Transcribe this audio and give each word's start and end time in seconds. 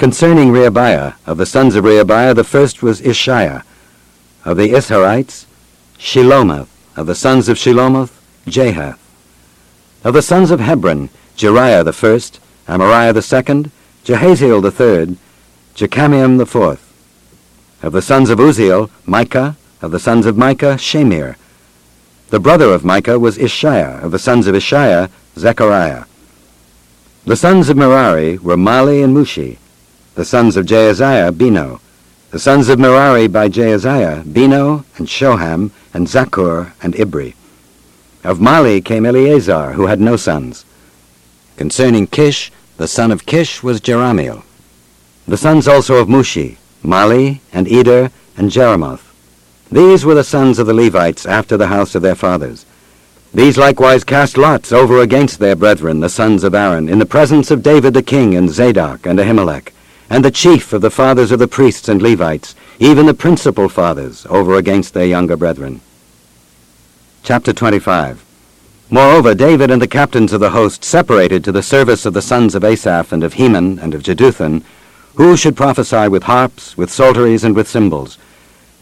Concerning 0.00 0.48
Rehabiah, 0.48 1.16
of 1.26 1.36
the 1.36 1.44
sons 1.44 1.74
of 1.74 1.84
Rehabiah, 1.84 2.34
the 2.34 2.42
first 2.42 2.82
was 2.82 3.02
Isshiah. 3.02 3.64
Of 4.46 4.56
the 4.56 4.70
Izharites, 4.70 5.44
Shelomoth. 5.98 6.68
Of 6.96 7.06
the 7.06 7.14
sons 7.14 7.50
of 7.50 7.58
Shelomoth, 7.58 8.18
Jahath. 8.46 8.96
Of 10.02 10.14
the 10.14 10.22
sons 10.22 10.50
of 10.50 10.58
Hebron, 10.58 11.10
Jeriah 11.36 11.84
the 11.84 11.92
first, 11.92 12.40
Amariah 12.66 13.12
the 13.12 13.20
second, 13.20 13.70
Jehaziel 14.02 14.62
the 14.62 14.70
third, 14.70 15.18
Jekameam 15.74 16.38
the 16.38 16.46
fourth. 16.46 16.82
Of 17.82 17.92
the 17.92 18.00
sons 18.00 18.30
of 18.30 18.38
Uzziel, 18.38 18.88
Micah. 19.04 19.58
Of 19.82 19.90
the 19.90 20.00
sons 20.00 20.24
of 20.24 20.34
Micah, 20.34 20.76
Shemir. 20.76 21.36
The 22.30 22.40
brother 22.40 22.72
of 22.72 22.86
Micah 22.86 23.18
was 23.18 23.36
Isshiah. 23.36 24.02
Of 24.02 24.12
the 24.12 24.18
sons 24.18 24.46
of 24.46 24.54
Isshiah, 24.54 25.10
Zechariah. 25.36 26.04
The 27.26 27.36
sons 27.36 27.68
of 27.68 27.76
Merari 27.76 28.38
were 28.38 28.56
Mahli 28.56 29.04
and 29.04 29.14
Mushi. 29.14 29.58
The 30.14 30.24
sons 30.24 30.56
of 30.56 30.66
Jaaziah, 30.66 31.32
Beno. 31.32 31.80
The 32.30 32.38
sons 32.40 32.68
of 32.68 32.78
Merari 32.80 33.28
by 33.28 33.48
Jaaziah, 33.48 34.24
Beno 34.24 34.84
and 34.98 35.06
Shoham 35.06 35.70
and 35.94 36.08
Zaccur 36.08 36.72
and 36.82 36.94
Ibri. 36.94 37.34
Of 38.24 38.38
Mahli 38.38 38.84
came 38.84 39.06
Eleazar, 39.06 39.72
who 39.72 39.86
had 39.86 40.00
no 40.00 40.16
sons. 40.16 40.64
Concerning 41.56 42.06
Kish, 42.08 42.50
the 42.76 42.88
son 42.88 43.12
of 43.12 43.24
Kish 43.24 43.62
was 43.62 43.80
Jerahmeel. 43.80 44.42
The 45.28 45.36
sons 45.36 45.68
also 45.68 45.96
of 45.96 46.08
Mushi, 46.08 46.56
Mahli 46.82 47.40
and 47.52 47.68
Eder 47.68 48.10
and 48.36 48.50
Jeremoth. 48.50 49.02
These 49.70 50.04
were 50.04 50.14
the 50.14 50.24
sons 50.24 50.58
of 50.58 50.66
the 50.66 50.74
Levites 50.74 51.24
after 51.24 51.56
the 51.56 51.68
house 51.68 51.94
of 51.94 52.02
their 52.02 52.16
fathers. 52.16 52.66
These 53.32 53.56
likewise 53.56 54.02
cast 54.02 54.36
lots 54.36 54.72
over 54.72 55.02
against 55.02 55.38
their 55.38 55.54
brethren, 55.54 56.00
the 56.00 56.08
sons 56.08 56.42
of 56.42 56.54
Aaron, 56.54 56.88
in 56.88 56.98
the 56.98 57.06
presence 57.06 57.52
of 57.52 57.62
David 57.62 57.94
the 57.94 58.02
king 58.02 58.34
and 58.34 58.50
Zadok 58.50 59.06
and 59.06 59.20
Ahimelech, 59.20 59.70
and 60.10 60.24
the 60.24 60.30
chief 60.30 60.72
of 60.72 60.80
the 60.80 60.90
fathers 60.90 61.30
of 61.30 61.38
the 61.38 61.46
priests 61.46 61.88
and 61.88 62.02
Levites, 62.02 62.56
even 62.80 63.06
the 63.06 63.14
principal 63.14 63.68
fathers, 63.68 64.26
over 64.28 64.56
against 64.56 64.92
their 64.92 65.06
younger 65.06 65.36
brethren. 65.36 65.80
Chapter 67.22 67.52
25 67.52 68.26
Moreover, 68.90 69.36
David 69.36 69.70
and 69.70 69.80
the 69.80 69.86
captains 69.86 70.32
of 70.32 70.40
the 70.40 70.50
host 70.50 70.82
separated 70.82 71.44
to 71.44 71.52
the 71.52 71.62
service 71.62 72.04
of 72.04 72.12
the 72.12 72.20
sons 72.20 72.56
of 72.56 72.64
Asaph 72.64 73.12
and 73.12 73.22
of 73.22 73.34
Heman 73.34 73.78
and 73.78 73.94
of 73.94 74.02
Jeduthun, 74.02 74.64
who 75.14 75.36
should 75.36 75.56
prophesy 75.56 76.08
with 76.08 76.24
harps, 76.24 76.76
with 76.76 76.90
psalteries, 76.90 77.44
and 77.44 77.54
with 77.54 77.68
cymbals. 77.68 78.18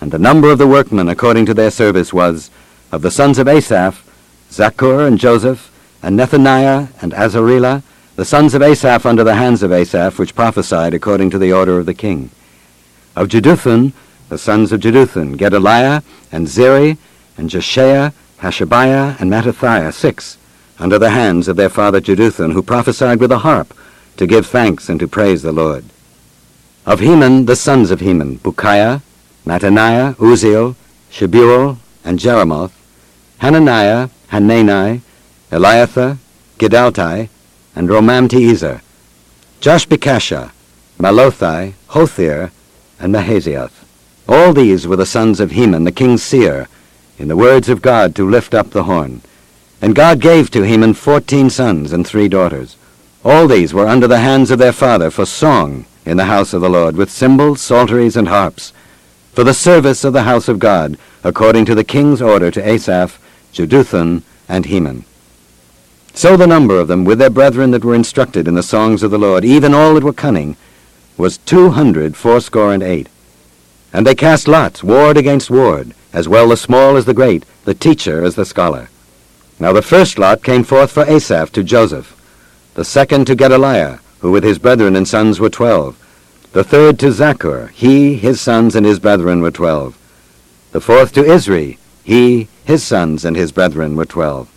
And 0.01 0.11
the 0.11 0.19
number 0.19 0.51
of 0.51 0.57
the 0.57 0.67
workmen 0.67 1.11
according 1.11 1.45
to 1.47 1.55
their 1.55 1.71
service 1.71 2.11
was, 2.11 2.51
of 2.91 3.03
the 3.03 3.11
sons 3.11 3.39
of 3.39 3.49
Asaph, 3.49 4.03
Zaccur 4.51 5.07
and 5.07 5.19
Joseph, 5.19 5.71
and 6.03 6.19
Nethaniah 6.19 6.89
and 7.03 7.13
Asarelah, 7.13 7.83
the 8.19 8.25
sons 8.25 8.53
of 8.53 8.63
Asaph 8.63 9.07
under 9.07 9.23
the 9.23 9.37
hands 9.37 9.63
of 9.63 9.71
Asaph, 9.71 10.19
which 10.19 10.35
prophesied 10.35 10.93
according 10.93 11.31
to 11.31 11.39
the 11.39 11.53
order 11.53 11.79
of 11.79 11.87
the 11.87 11.95
king. 11.95 12.31
Of 13.15 13.29
Jeduthun, 13.29 13.93
the 14.29 14.37
sons 14.37 14.73
of 14.73 14.81
Jeduthun, 14.81 15.37
Gedaliah 15.37 16.03
and 16.33 16.49
Zeri 16.49 16.99
and 17.37 17.49
Jeshaiah, 17.49 18.13
Hashabiah 18.41 19.21
and 19.21 19.31
Mattithiah, 19.31 19.95
six, 19.95 20.37
under 20.81 20.99
the 20.99 21.11
hands 21.11 21.47
of 21.47 21.55
their 21.55 21.69
father 21.69 22.01
Jeduthun, 22.01 22.55
who 22.55 22.61
prophesied 22.61 23.21
with 23.21 23.31
a 23.31 23.39
harp, 23.39 23.73
to 24.17 24.27
give 24.27 24.49
thanks 24.49 24.89
and 24.89 24.99
to 24.99 25.07
praise 25.07 25.43
the 25.43 25.53
Lord. 25.53 25.85
Of 26.85 26.99
Heman, 26.99 27.47
the 27.47 27.55
sons 27.55 27.93
of 27.93 28.01
Heman, 28.01 28.41
Bukkiah, 28.41 29.01
Mattaniah, 29.47 30.17
Uzziel, 30.17 30.75
Shebuel, 31.09 31.77
and 32.05 32.19
Jeremoth, 32.19 32.73
Hananiah, 33.39 34.09
Hanani, 34.31 35.03
Eliathah, 35.53 36.19
Giddalti, 36.59 37.29
and 37.79 37.89
Romamti-Ezer, 37.89 38.81
Mallothai, 40.99 41.75
Hothir, 41.91 42.51
and 42.99 43.15
Mahazioth. 43.15 43.85
All 44.29 44.53
these 44.53 44.89
were 44.89 44.97
the 44.97 45.07
sons 45.07 45.39
of 45.39 45.53
Heman, 45.53 45.85
the 45.85 45.93
king's 45.93 46.25
seer, 46.25 46.67
in 47.21 47.29
the 47.29 47.37
words 47.37 47.69
of 47.69 47.81
God 47.81 48.17
to 48.17 48.29
lift 48.29 48.53
up 48.53 48.71
the 48.71 48.83
horn. 48.83 49.23
And 49.81 49.95
God 49.95 50.21
gave 50.21 50.51
to 50.51 50.63
Heman 50.63 50.95
fourteen 50.95 51.51
sons 51.51 51.93
and 51.93 52.05
three 52.05 52.27
daughters. 52.27 52.77
All 53.25 53.47
these 53.47 53.73
were 53.73 53.87
under 53.87 54.09
the 54.09 54.19
hands 54.19 54.51
of 54.51 54.59
their 54.59 54.73
father 54.73 55.09
for 55.09 55.25
song 55.25 55.87
in 56.05 56.17
the 56.17 56.25
house 56.25 56.53
of 56.53 56.61
the 56.61 56.69
Lord, 56.69 56.97
with 56.97 57.13
cymbals, 57.13 57.61
psalteries, 57.61 58.17
and 58.17 58.27
harps, 58.27 58.73
for 59.33 59.45
the 59.45 59.55
service 59.55 60.03
of 60.03 60.13
the 60.13 60.25
house 60.25 60.49
of 60.49 60.59
God, 60.59 60.99
according 61.23 61.65
to 61.67 61.77
the 61.77 61.85
king's 61.85 62.21
order 62.21 62.51
to 62.51 62.69
Asaph, 62.69 63.21
Jeduthun, 63.53 64.23
and 64.49 64.67
Heman. 64.67 65.05
So 66.15 66.37
the 66.37 66.47
number 66.47 66.79
of 66.79 66.89
them, 66.89 67.05
with 67.05 67.19
their 67.19 67.31
brethren 67.31 67.71
that 67.71 67.85
were 67.85 67.95
instructed 67.95 68.49
in 68.49 68.55
the 68.55 68.63
songs 68.63 69.03
of 69.03 69.11
the 69.11 69.19
Lord, 69.19 69.45
even 69.45 69.73
all 69.73 69.95
that 69.95 70.05
were 70.05 70.13
cunning, 70.13 70.57
was 71.17 71.39
two 71.39 71.71
hundred 71.71 72.17
fourscore 72.17 72.73
and 72.73 72.83
eight. 72.83 73.09
And 73.93 74.07
they 74.07 74.15
cast 74.15 74.49
lots, 74.49 74.83
ward 74.83 75.17
against 75.17 75.51
ward, 75.51 75.95
as 76.13 76.29
well 76.29 76.49
the 76.49 76.57
small 76.57 76.97
as 76.97 77.05
the 77.05 77.15
great, 77.15 77.45
the 77.65 77.75
teacher 77.75 78.25
as 78.25 78.35
the 78.35 78.45
scholar. 78.45 78.89
Now 79.61 79.73
the 79.73 79.83
first 79.83 80.19
lot 80.19 80.43
came 80.43 80.65
forth 80.65 80.91
for 80.91 81.05
Asaph 81.05 81.53
to 81.53 81.63
Joseph, 81.63 82.15
the 82.75 82.85
second 82.85 83.27
to 83.27 83.35
Gedaliah, 83.35 84.01
who 84.21 84.31
with 84.31 84.45
his 84.45 84.59
brethren 84.59 84.97
and 84.97 85.07
sons 85.07 85.41
were 85.41 85.51
twelve, 85.51 85.97
the 86.53 86.65
third 86.65 86.99
to 87.01 87.07
Zaccur, 87.07 87.71
he, 87.71 88.15
his 88.15 88.41
sons, 88.41 88.75
and 88.75 88.87
his 88.87 88.99
brethren 88.99 89.41
were 89.41 89.51
twelve, 89.51 89.97
the 90.73 90.81
fourth 90.81 91.13
to 91.15 91.23
Izri, 91.23 91.79
he, 92.05 92.49
his 92.65 92.85
sons, 92.85 93.25
and 93.25 93.37
his 93.37 93.53
brethren 93.53 93.97
were 93.97 94.07
twelve, 94.07 94.49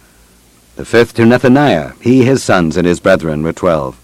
the 0.76 0.86
fifth 0.86 1.14
to 1.16 1.24
Nethaniah, 1.24 2.00
he, 2.02 2.24
his 2.24 2.44
sons, 2.44 2.78
and 2.78 2.88
his 2.88 3.00
brethren 3.00 3.44
were 3.44 3.54
twelve, 3.54 3.98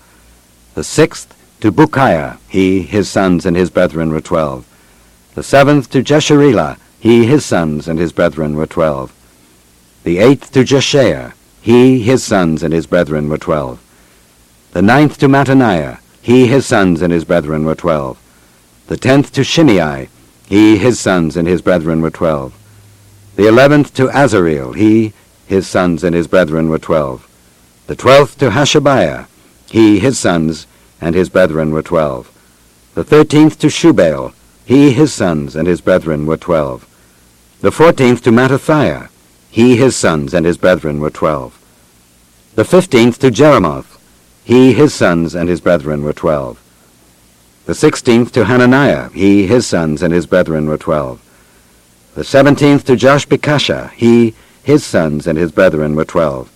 the 0.76 0.84
sixth 0.84 1.34
to 1.62 1.72
Bukkiah, 1.72 2.38
he, 2.48 2.84
his 2.84 3.10
sons, 3.10 3.46
and 3.46 3.56
his 3.56 3.70
brethren 3.70 4.12
were 4.12 4.22
twelve, 4.22 4.66
the 5.34 5.44
seventh 5.44 5.90
to 5.92 6.04
Jesharelah, 6.04 6.78
he, 7.00 7.26
his 7.26 7.46
sons, 7.46 7.88
and 7.88 8.00
his 8.00 8.12
brethren 8.12 8.56
were 8.56 8.66
twelve. 8.66 9.14
The 10.04 10.18
eighth 10.18 10.52
to 10.54 10.64
Jeshaiah, 10.64 11.34
he, 11.62 12.00
his 12.00 12.24
sons, 12.24 12.64
and 12.64 12.74
his 12.74 12.88
brethren 12.88 13.30
were 13.30 13.38
twelve. 13.38 13.80
The 14.72 14.82
ninth 14.82 15.18
to 15.20 15.28
Mattaniah, 15.28 16.00
he, 16.22 16.48
his 16.48 16.66
sons, 16.66 17.02
and 17.02 17.14
his 17.14 17.24
brethren 17.24 17.66
were 17.66 17.76
twelve. 17.76 18.18
The 18.88 18.98
tenth 18.98 19.32
to 19.34 19.44
Shimei, 19.44 20.10
he, 20.48 20.78
his 20.78 21.00
sons, 21.00 21.38
and 21.38 21.48
his 21.48 21.62
brethren 21.62 22.02
were 22.02 22.10
twelve. 22.10 22.54
The 23.36 23.48
eleventh 23.48 23.94
to 23.96 24.08
Azareel, 24.08 24.76
he, 24.76 25.14
his 25.48 25.68
sons, 25.68 26.04
and 26.04 26.14
his 26.14 26.28
brethren 26.28 26.70
were 26.70 26.78
twelve. 26.80 27.28
The 27.88 27.96
twelfth 27.96 28.38
to 28.40 28.50
Hashabiah, 28.50 29.28
he, 29.70 30.00
his 30.00 30.20
sons, 30.20 30.68
and 31.02 31.16
his 31.16 31.30
brethren 31.30 31.72
were 31.72 31.82
twelve. 31.82 32.30
The 32.96 33.04
thirteenth 33.04 33.58
to 33.60 33.68
Shubael, 33.68 34.34
he, 34.66 34.92
his 34.92 35.14
sons, 35.14 35.56
and 35.56 35.68
his 35.68 35.82
brethren 35.82 36.26
were 36.26 36.38
twelve. 36.38 36.86
The 37.62 37.72
fourteenth 37.72 38.22
to 38.24 38.32
Mattithiah, 38.32 39.10
he, 39.50 39.78
his 39.78 39.96
sons, 39.96 40.34
and 40.34 40.46
his 40.46 40.58
brethren 40.58 41.00
were 41.00 41.10
twelve. 41.10 41.58
The 42.56 42.66
fifteenth 42.66 43.20
to 43.20 43.32
Jeremoth, 43.32 43.98
he, 44.44 44.74
his 44.74 44.94
sons, 44.94 45.36
and 45.36 45.48
his 45.48 45.62
brethren 45.62 46.04
were 46.04 46.14
twelve. 46.14 46.62
The 47.66 47.76
sixteenth 47.76 48.32
to 48.34 48.46
Hananiah, 48.46 49.10
he, 49.10 49.48
his 49.48 49.66
sons, 49.66 50.02
and 50.02 50.14
his 50.14 50.26
brethren 50.26 50.68
were 50.68 50.78
twelve. 50.78 51.22
The 52.16 52.24
seventeenth 52.24 52.86
to 52.86 52.94
Joshbekashah, 52.94 53.92
he, 53.92 54.34
his 54.68 54.84
sons, 54.84 55.28
and 55.28 55.38
his 55.38 55.54
brethren 55.54 55.96
were 55.96 56.04
twelve. 56.04 56.52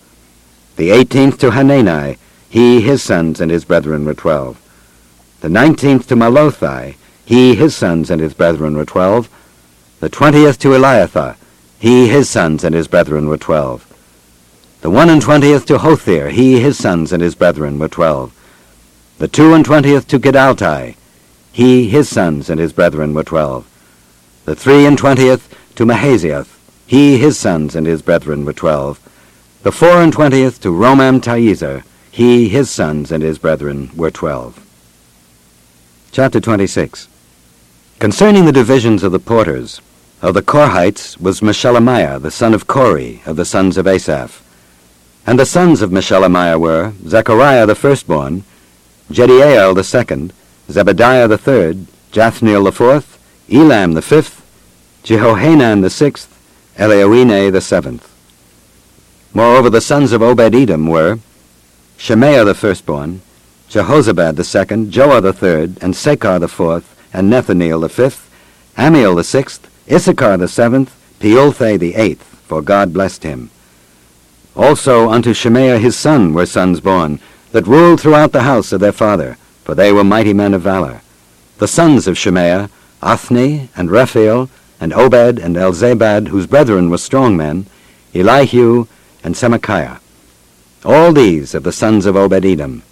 The 0.76 0.90
eighteenth 0.90 1.38
to 1.38 1.52
Hanani, 1.52 2.18
he, 2.50 2.82
his 2.82 3.02
sons, 3.02 3.40
and 3.40 3.50
his 3.50 3.64
brethren 3.64 4.04
were 4.04 4.12
twelve. 4.12 4.60
The 5.40 5.48
nineteenth 5.48 6.08
to 6.08 6.14
Mallothai, 6.14 6.96
he, 7.24 7.54
his 7.54 7.74
sons, 7.74 8.10
and 8.10 8.20
his 8.20 8.34
brethren 8.34 8.76
were 8.76 8.84
twelve. 8.84 9.30
The 10.00 10.10
twentieth 10.10 10.58
to 10.58 10.74
Eliathah, 10.74 11.36
he, 11.78 12.08
his 12.08 12.28
sons, 12.28 12.64
and 12.64 12.74
his 12.74 12.86
brethren 12.86 13.30
were 13.30 13.38
twelve. 13.38 13.80
The 14.82 14.90
one 14.90 15.08
and 15.08 15.22
twentieth 15.22 15.64
to 15.68 15.78
Hothir, 15.78 16.30
he, 16.30 16.60
his 16.60 16.76
sons, 16.76 17.14
and 17.14 17.22
his 17.22 17.34
brethren 17.34 17.78
were 17.78 17.88
twelve. 17.88 18.34
The 19.16 19.28
two 19.28 19.54
and 19.54 19.64
twentieth 19.64 20.06
to 20.08 20.18
Giddalti, 20.18 20.96
he, 21.50 21.88
his 21.88 22.10
sons, 22.10 22.50
and 22.50 22.60
his 22.60 22.74
brethren 22.74 23.14
were 23.14 23.24
twelve. 23.24 23.64
The 24.44 24.54
three 24.54 24.84
and 24.84 24.98
twentieth 24.98 25.48
to 25.76 25.86
Mahazioth, 25.86 26.58
he, 26.92 27.16
his 27.16 27.38
sons, 27.38 27.74
and 27.74 27.86
his 27.86 28.02
brethren 28.02 28.44
were 28.44 28.52
twelve. 28.52 29.00
The 29.62 29.72
four 29.72 30.02
and 30.02 30.12
twentieth 30.12 30.60
to 30.60 30.68
Romamti-Ezer, 30.68 31.84
he, 32.10 32.50
his 32.50 32.68
sons, 32.68 33.10
and 33.10 33.22
his 33.22 33.38
brethren 33.38 33.90
were 33.96 34.10
twelve. 34.10 34.60
Chapter 36.10 36.38
26 36.38 37.08
Concerning 37.98 38.44
the 38.44 38.52
divisions 38.52 39.02
of 39.02 39.10
the 39.10 39.18
porters, 39.18 39.80
of 40.20 40.34
the 40.34 40.42
Korhites 40.42 41.18
was 41.18 41.40
Meshelemiah, 41.40 42.20
the 42.20 42.30
son 42.30 42.52
of 42.52 42.66
Kore, 42.66 43.22
of 43.24 43.36
the 43.36 43.46
sons 43.46 43.78
of 43.78 43.86
Asaph. 43.86 44.42
And 45.26 45.38
the 45.38 45.46
sons 45.46 45.80
of 45.80 45.88
Meshelemiah 45.90 46.60
were 46.60 46.92
Zechariah 47.08 47.64
the 47.64 47.74
firstborn, 47.74 48.44
Jediael 49.10 49.74
the 49.74 49.82
second, 49.82 50.34
Zebediah 50.68 51.26
the 51.26 51.38
third, 51.38 51.86
Jathniel 52.10 52.64
the 52.64 52.70
fourth, 52.70 53.18
Elam 53.50 53.94
the 53.94 54.02
fifth, 54.02 54.44
Jehohanan 55.04 55.80
the 55.80 55.88
sixth, 55.88 56.31
Elioenai 56.76 57.52
the 57.52 57.60
seventh. 57.60 58.08
Moreover, 59.34 59.70
the 59.70 59.80
sons 59.80 60.12
of 60.12 60.22
Obed-Edom 60.22 60.86
were 60.86 61.18
Shemaiah 61.96 62.44
the 62.44 62.54
firstborn, 62.54 63.20
Jehozabad 63.68 64.36
the 64.36 64.44
second, 64.44 64.92
Joah 64.92 65.22
the 65.22 65.32
third, 65.32 65.78
and 65.82 65.94
Sacar 65.94 66.40
the 66.40 66.48
fourth, 66.48 66.96
and 67.12 67.32
Nethaneel 67.32 67.80
the 67.80 67.88
fifth, 67.88 68.30
Amiel 68.76 69.14
the 69.14 69.24
sixth, 69.24 69.68
Issachar 69.90 70.36
the 70.36 70.48
seventh, 70.48 70.94
Peulthai 71.20 71.78
the 71.78 71.94
eighth, 71.94 72.24
for 72.46 72.60
God 72.62 72.92
blessed 72.92 73.22
him. 73.22 73.50
Also 74.56 75.08
unto 75.08 75.32
Shemaiah 75.32 75.78
his 75.78 75.96
son 75.96 76.34
were 76.34 76.46
sons 76.46 76.80
born, 76.80 77.20
that 77.52 77.66
ruled 77.66 78.00
throughout 78.00 78.32
the 78.32 78.42
house 78.42 78.72
of 78.72 78.80
their 78.80 78.92
father, 78.92 79.36
for 79.64 79.74
they 79.74 79.92
were 79.92 80.04
mighty 80.04 80.32
men 80.32 80.54
of 80.54 80.62
valor. 80.62 81.00
The 81.58 81.68
sons 81.68 82.06
of 82.06 82.18
Shemaiah, 82.18 82.70
Othni, 83.02 83.68
and 83.76 83.90
Raphael, 83.90 84.50
and 84.82 84.92
Obed, 84.92 85.38
and 85.38 85.54
Elzabad, 85.56 86.26
whose 86.26 86.48
brethren 86.48 86.90
were 86.90 86.98
strong 86.98 87.36
men, 87.36 87.66
Elihu, 88.16 88.88
and 89.22 89.32
Semachiah. 89.32 90.00
All 90.84 91.12
these 91.12 91.54
of 91.54 91.62
the 91.62 91.70
sons 91.70 92.04
of 92.04 92.16
Obed-Edom. 92.16 92.82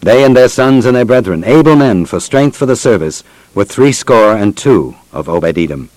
They 0.00 0.24
and 0.24 0.36
their 0.36 0.48
sons 0.48 0.86
and 0.86 0.96
their 0.96 1.04
brethren, 1.04 1.44
able 1.44 1.76
men 1.76 2.04
for 2.04 2.18
strength 2.18 2.56
for 2.56 2.66
the 2.66 2.74
service, 2.74 3.22
were 3.54 3.64
threescore 3.64 4.34
and 4.34 4.56
two 4.56 4.96
of 5.12 5.28
Obed-Edom. 5.28 5.88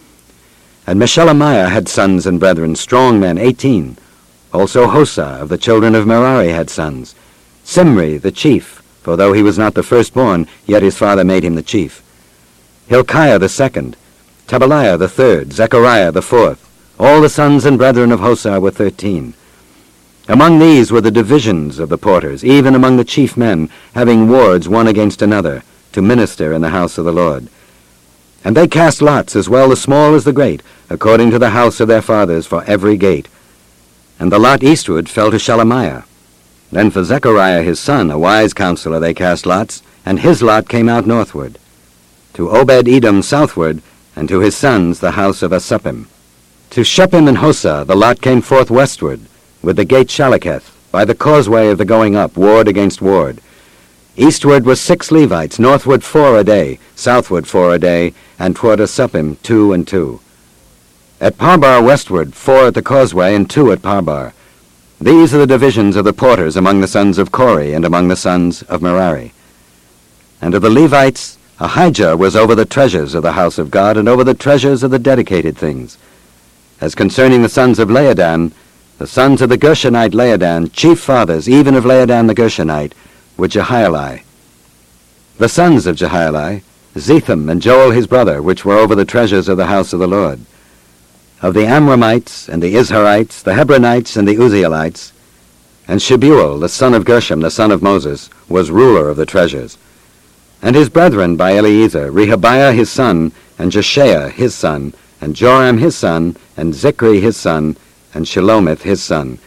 And 0.85 1.01
Meshelemiah 1.01 1.69
had 1.69 1.89
sons 1.89 2.27
and 2.27 2.39
brethren, 2.39 2.75
strong 2.75 3.19
men, 3.19 3.39
eighteen. 3.39 3.97
Also 4.53 4.85
Hosah 4.85 5.41
of 5.41 5.49
the 5.49 5.57
children 5.57 5.95
of 5.95 6.05
Merari 6.05 6.49
had 6.49 6.69
sons. 6.69 7.15
Simri 7.65 8.21
the 8.21 8.31
chief, 8.31 8.83
for 9.01 9.17
though 9.17 9.33
he 9.33 9.41
was 9.41 9.57
not 9.57 9.73
the 9.73 9.81
firstborn, 9.81 10.47
yet 10.67 10.83
his 10.83 10.95
father 10.95 11.23
made 11.23 11.43
him 11.43 11.55
the 11.55 11.63
chief. 11.63 12.03
Hilkiah 12.85 13.39
the 13.39 13.49
second, 13.49 13.97
Tebaliah 14.47 14.99
the 14.99 15.07
third, 15.07 15.53
Zechariah 15.53 16.11
the 16.11 16.21
fourth. 16.21 16.69
All 16.99 17.21
the 17.21 17.29
sons 17.29 17.65
and 17.65 17.77
brethren 17.77 18.11
of 18.11 18.19
Hosah 18.19 18.61
were 18.61 18.71
thirteen. 18.71 19.33
Among 20.27 20.59
these 20.59 20.91
were 20.91 21.01
the 21.01 21.11
divisions 21.11 21.79
of 21.79 21.89
the 21.89 21.97
porters, 21.97 22.45
even 22.45 22.75
among 22.75 22.97
the 22.97 23.03
chief 23.03 23.35
men, 23.35 23.69
having 23.93 24.29
wards 24.29 24.69
one 24.69 24.87
against 24.87 25.21
another, 25.21 25.63
to 25.91 26.01
minister 26.01 26.53
in 26.53 26.61
the 26.61 26.69
house 26.69 26.97
of 26.97 27.05
the 27.05 27.11
Lord. 27.11 27.47
And 28.45 28.55
they 28.55 28.67
cast 28.67 29.01
lots, 29.01 29.35
as 29.35 29.49
well 29.49 29.69
the 29.69 29.75
small 29.75 30.13
as 30.13 30.23
the 30.23 30.33
great, 30.33 30.61
according 30.89 31.31
to 31.31 31.39
the 31.39 31.51
house 31.51 31.79
of 31.79 31.87
their 31.87 32.01
fathers, 32.01 32.45
for 32.45 32.63
every 32.65 32.97
gate. 32.97 33.27
And 34.19 34.31
the 34.31 34.39
lot 34.39 34.63
eastward 34.63 35.09
fell 35.09 35.31
to 35.31 35.37
Shelemiah. 35.37 36.03
Then 36.71 36.91
for 36.91 37.03
Zechariah 37.03 37.63
his 37.63 37.79
son, 37.79 38.11
a 38.11 38.19
wise 38.19 38.53
counselor, 38.53 38.99
they 38.99 39.13
cast 39.13 39.45
lots, 39.45 39.81
and 40.05 40.19
his 40.19 40.41
lot 40.41 40.67
came 40.67 40.89
out 40.89 41.07
northward. 41.07 41.57
To 42.33 42.49
Obed-Edom 42.49 43.21
southward, 43.21 43.81
and 44.15 44.29
to 44.29 44.39
his 44.39 44.55
sons 44.55 44.99
the 44.99 45.11
house 45.11 45.41
of 45.41 45.51
Asuppim. 45.51 46.05
To 46.71 46.81
Shuppim 46.81 47.27
and 47.27 47.37
Hosah 47.37 47.85
the 47.85 47.95
lot 47.95 48.21
came 48.21 48.41
forth 48.41 48.71
westward, 48.71 49.21
with 49.61 49.75
the 49.75 49.85
gate 49.85 50.07
Shallecheth, 50.07 50.71
by 50.91 51.05
the 51.05 51.15
causeway 51.15 51.69
of 51.69 51.77
the 51.77 51.85
going 51.85 52.15
up, 52.15 52.37
ward 52.37 52.67
against 52.67 53.01
ward. 53.01 53.39
Eastward 54.15 54.65
were 54.65 54.75
six 54.75 55.11
Levites, 55.11 55.57
northward 55.57 56.03
four 56.03 56.37
a 56.37 56.43
day, 56.43 56.77
southward 56.95 57.47
four 57.47 57.73
a 57.73 57.79
day, 57.79 58.13
and 58.37 58.55
toward 58.55 58.79
Asuppim 58.79 59.41
two 59.41 59.73
and 59.73 59.87
two. 59.87 60.19
At 61.19 61.37
Parbar 61.37 61.83
westward, 61.83 62.35
four 62.35 62.67
at 62.67 62.73
the 62.73 62.81
causeway, 62.81 63.33
and 63.33 63.49
two 63.49 63.71
at 63.71 63.81
Parbar. 63.81 64.33
These 65.01 65.33
are 65.33 65.39
the 65.39 65.47
divisions 65.47 65.95
of 65.95 66.05
the 66.05 66.13
porters 66.13 66.55
among 66.55 66.81
the 66.81 66.87
sons 66.87 67.17
of 67.17 67.31
Kore 67.31 67.59
and 67.59 67.85
among 67.85 68.07
the 68.07 68.15
sons 68.15 68.61
of 68.63 68.81
Merari. 68.81 69.33
And 70.41 70.53
of 70.53 70.61
the 70.61 70.69
Levites, 70.69 71.37
Ahijah 71.59 72.17
was 72.17 72.35
over 72.35 72.55
the 72.55 72.65
treasures 72.65 73.13
of 73.13 73.21
the 73.21 73.33
house 73.33 73.57
of 73.57 73.69
God, 73.69 73.95
and 73.95 74.09
over 74.09 74.23
the 74.23 74.33
treasures 74.33 74.81
of 74.81 74.91
the 74.91 74.99
dedicated 74.99 75.57
things. 75.57 75.97
As 76.81 76.95
concerning 76.95 77.43
the 77.43 77.49
sons 77.49 77.77
of 77.77 77.89
Laadan, 77.89 78.51
the 78.97 79.07
sons 79.07 79.41
of 79.41 79.49
the 79.49 79.57
Gershonite 79.57 80.13
Laadan, 80.13 80.71
chief 80.73 80.99
fathers 80.99 81.47
even 81.47 81.75
of 81.75 81.83
Laadan 81.83 82.27
the 82.27 82.35
Gershonite, 82.35 82.93
were 83.37 83.47
Jehieli. 83.47 84.23
The 85.37 85.49
sons 85.49 85.85
of 85.85 85.95
Jehieli, 85.95 86.63
Zetham 86.95 87.49
and 87.49 87.61
Joel 87.61 87.91
his 87.91 88.07
brother, 88.07 88.41
which 88.41 88.65
were 88.65 88.77
over 88.77 88.95
the 88.95 89.05
treasures 89.05 89.47
of 89.47 89.57
the 89.57 89.67
house 89.67 89.93
of 89.93 89.99
the 89.99 90.07
Lord. 90.07 90.39
Of 91.41 91.53
the 91.53 91.65
Amramites 91.65 92.49
and 92.49 92.63
the 92.63 92.75
Izharites, 92.75 93.43
the 93.43 93.53
Hebronites 93.53 94.17
and 94.17 94.27
the 94.27 94.35
Uzzielites, 94.35 95.11
and 95.87 95.99
Shebuel, 95.99 96.59
the 96.59 96.69
son 96.69 96.93
of 96.93 97.05
Gershom, 97.05 97.41
the 97.41 97.51
son 97.51 97.71
of 97.71 97.83
Moses, 97.83 98.29
was 98.47 98.71
ruler 98.71 99.09
of 99.09 99.17
the 99.17 99.25
treasures. 99.25 99.77
And 100.63 100.77
his 100.77 100.87
brethren 100.87 101.35
by 101.35 101.57
Eliezer, 101.57 102.09
Rehabiah 102.09 102.73
his 102.73 102.89
son, 102.89 103.33
and 103.59 103.69
Jeshaiah 103.69 104.31
his 104.31 104.55
son, 104.55 104.93
and 105.19 105.35
Joram 105.35 105.77
his 105.77 105.93
son, 105.93 106.37
and 106.55 106.73
Zichri 106.73 107.21
his 107.21 107.35
son, 107.35 107.75
and 108.13 108.25
Shelomith 108.25 108.83
his 108.83 109.03
son, 109.03 109.39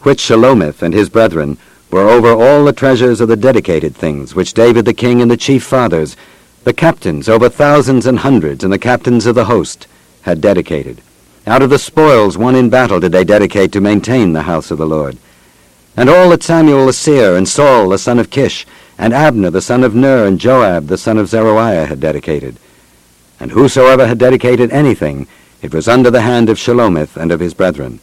which 0.00 0.18
Shelomith 0.18 0.82
and 0.82 0.94
his 0.94 1.10
brethren 1.10 1.58
were 1.90 2.08
over 2.08 2.30
all 2.30 2.64
the 2.64 2.72
treasures 2.72 3.20
of 3.20 3.28
the 3.28 3.36
dedicated 3.36 3.94
things, 3.94 4.34
which 4.34 4.54
David 4.54 4.86
the 4.86 4.94
king 4.94 5.20
and 5.20 5.30
the 5.30 5.36
chief 5.36 5.62
fathers, 5.62 6.16
the 6.64 6.72
captains 6.72 7.28
over 7.28 7.50
thousands 7.50 8.06
and 8.06 8.20
hundreds, 8.20 8.64
and 8.64 8.72
the 8.72 8.78
captains 8.78 9.26
of 9.26 9.34
the 9.34 9.44
host, 9.44 9.86
had 10.22 10.40
dedicated. 10.40 11.02
Out 11.46 11.60
of 11.60 11.68
the 11.68 11.78
spoils 11.78 12.38
won 12.38 12.54
in 12.54 12.70
battle 12.70 12.98
did 12.98 13.12
they 13.12 13.24
dedicate 13.24 13.72
to 13.72 13.80
maintain 13.82 14.32
the 14.32 14.42
house 14.42 14.70
of 14.70 14.78
the 14.78 14.86
Lord. 14.86 15.18
And 15.98 16.08
all 16.08 16.30
that 16.30 16.42
Samuel 16.42 16.86
the 16.86 16.94
seer, 16.94 17.36
and 17.36 17.46
Saul 17.46 17.90
the 17.90 17.98
son 17.98 18.18
of 18.18 18.30
Kish, 18.30 18.64
and 19.02 19.12
Abner 19.12 19.50
the 19.50 19.60
son 19.60 19.82
of 19.82 19.96
Ner, 19.96 20.26
and 20.26 20.38
Joab 20.38 20.86
the 20.86 20.96
son 20.96 21.18
of 21.18 21.26
Zeruiah 21.26 21.86
had 21.86 21.98
dedicated. 21.98 22.56
And 23.40 23.50
whosoever 23.50 24.06
had 24.06 24.18
dedicated 24.18 24.70
anything, 24.70 25.26
it 25.60 25.74
was 25.74 25.88
under 25.88 26.08
the 26.08 26.20
hand 26.20 26.48
of 26.48 26.56
Shelomith 26.56 27.16
and 27.16 27.32
of 27.32 27.40
his 27.40 27.52
brethren. 27.52 27.98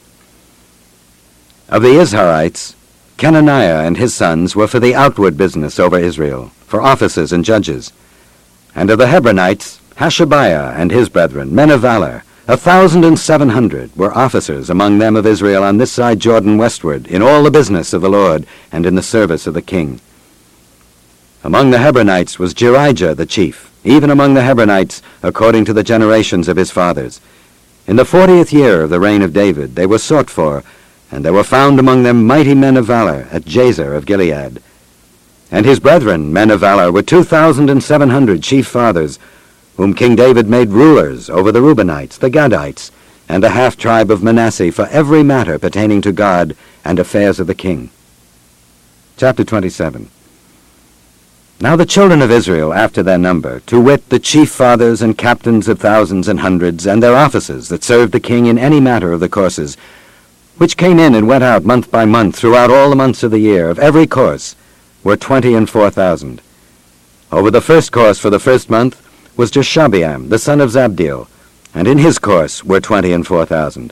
Of 1.70 1.84
the 1.84 1.96
Izharites, 1.96 2.76
Chenaniah 3.18 3.88
and 3.88 3.96
his 3.96 4.14
sons 4.14 4.58
were 4.58 4.68
for 4.68 4.82
the 4.82 4.94
outward 4.94 5.38
business 5.38 5.80
over 5.80 5.98
Israel, 5.98 6.50
for 6.68 6.82
officers 6.82 7.32
and 7.32 7.46
judges. 7.46 7.94
And 8.76 8.90
of 8.90 8.98
the 8.98 9.06
Hebronites, 9.06 9.80
Hashabiah 9.96 10.76
and 10.76 10.92
his 10.92 11.08
brethren, 11.08 11.56
men 11.56 11.70
of 11.70 11.80
valor, 11.80 12.26
a 12.46 12.58
thousand 12.58 13.06
and 13.06 13.18
seven 13.18 13.48
hundred 13.48 13.96
were 13.96 14.18
officers 14.18 14.70
among 14.70 14.98
them 14.98 15.16
of 15.16 15.26
Israel 15.26 15.64
on 15.64 15.78
this 15.78 15.94
side 15.94 16.20
Jordan 16.20 16.58
westward, 16.58 17.08
in 17.08 17.22
all 17.22 17.42
the 17.42 17.52
business 17.52 17.94
of 17.94 18.02
the 18.02 18.10
Lord, 18.10 18.46
and 18.70 18.86
in 18.86 18.96
the 18.96 19.02
service 19.02 19.48
of 19.48 19.54
the 19.54 19.62
king. 19.62 20.02
Among 21.42 21.72
the 21.72 21.78
Hebronites 21.78 22.38
was 22.38 22.54
Jerijah 22.54 23.16
the 23.16 23.26
chief, 23.26 23.72
even 23.86 24.10
among 24.10 24.34
the 24.34 24.42
Hebronites, 24.42 25.02
according 25.24 25.64
to 25.66 25.74
the 25.74 25.84
generations 25.84 26.50
of 26.50 26.58
his 26.58 26.70
fathers. 26.70 27.22
In 27.88 27.96
the 27.96 28.04
fortieth 28.04 28.52
year 28.52 28.82
of 28.82 28.90
the 28.90 29.00
reign 29.00 29.22
of 29.22 29.32
David 29.32 29.76
they 29.76 29.86
were 29.86 30.00
sought 30.00 30.30
for, 30.30 30.64
and 31.10 31.24
there 31.24 31.32
were 31.32 31.46
found 31.46 31.80
among 31.80 32.04
them 32.04 32.28
mighty 32.28 32.54
men 32.54 32.76
of 32.76 32.86
valor 32.86 33.26
at 33.32 33.46
Jazer 33.46 33.96
of 33.96 34.06
Gilead. 34.06 34.62
And 35.50 35.66
his 35.66 35.80
brethren, 35.80 36.34
men 36.34 36.52
of 36.52 36.60
valor, 36.60 36.92
were 36.92 37.02
two 37.02 37.24
thousand 37.24 37.70
and 37.70 37.82
seven 37.82 38.10
hundred 38.10 38.44
chief 38.44 38.68
fathers, 38.68 39.18
whom 39.78 39.94
King 39.94 40.18
David 40.18 40.50
made 40.50 40.70
rulers 40.70 41.30
over 41.30 41.54
the 41.54 41.62
Reubenites, 41.62 42.20
the 42.20 42.30
Gadites, 42.30 42.92
and 43.30 43.42
the 43.42 43.52
half-tribe 43.52 44.12
of 44.12 44.22
Manasseh 44.22 44.74
for 44.74 44.88
every 44.88 45.24
matter 45.24 45.58
pertaining 45.58 46.02
to 46.02 46.12
God 46.12 46.54
and 46.84 47.00
affairs 47.00 47.40
of 47.40 47.48
the 47.48 47.56
king. 47.56 47.92
Chapter 49.16 49.46
27 49.46 50.10
Now 51.62 51.76
the 51.76 51.86
children 51.86 52.22
of 52.22 52.32
Israel 52.32 52.74
after 52.74 53.04
their 53.04 53.18
number, 53.18 53.60
to 53.62 53.82
wit, 53.82 54.08
the 54.08 54.18
chief 54.18 54.50
fathers 54.50 55.02
and 55.02 55.18
captains 55.18 55.68
of 55.68 55.78
thousands 55.78 56.30
and 56.30 56.40
hundreds, 56.40 56.88
and 56.88 57.04
their 57.04 57.16
officers 57.16 57.68
that 57.68 57.84
served 57.84 58.14
the 58.14 58.20
king 58.22 58.46
in 58.46 58.58
any 58.58 58.80
matter 58.80 59.12
of 59.12 59.20
the 59.20 59.28
courses, 59.28 59.76
which 60.58 60.78
came 60.78 61.00
in 61.00 61.16
and 61.16 61.28
went 61.28 61.44
out 61.44 61.66
month 61.66 61.92
by 61.92 62.06
month 62.06 62.38
throughout 62.38 62.72
all 62.72 62.90
the 62.90 62.96
months 62.96 63.24
of 63.24 63.32
the 63.32 63.40
year, 63.40 63.70
of 63.70 63.78
every 63.78 64.08
course, 64.08 64.56
were 65.04 65.18
twenty 65.18 65.54
and 65.54 65.70
four 65.70 65.90
thousand. 65.90 66.42
Over 67.30 67.52
the 67.52 67.60
first 67.60 67.92
course 67.92 68.18
for 68.18 68.30
the 68.30 68.40
first 68.40 68.70
month 68.70 69.06
was 69.36 69.52
Jashobeam, 69.52 70.30
the 70.30 70.40
son 70.40 70.62
of 70.62 70.72
Zabdiel, 70.72 71.28
and 71.76 71.90
in 71.90 71.98
his 71.98 72.20
course 72.20 72.64
were 72.64 72.80
twenty 72.80 73.12
and 73.12 73.28
four 73.28 73.46
thousand. 73.46 73.92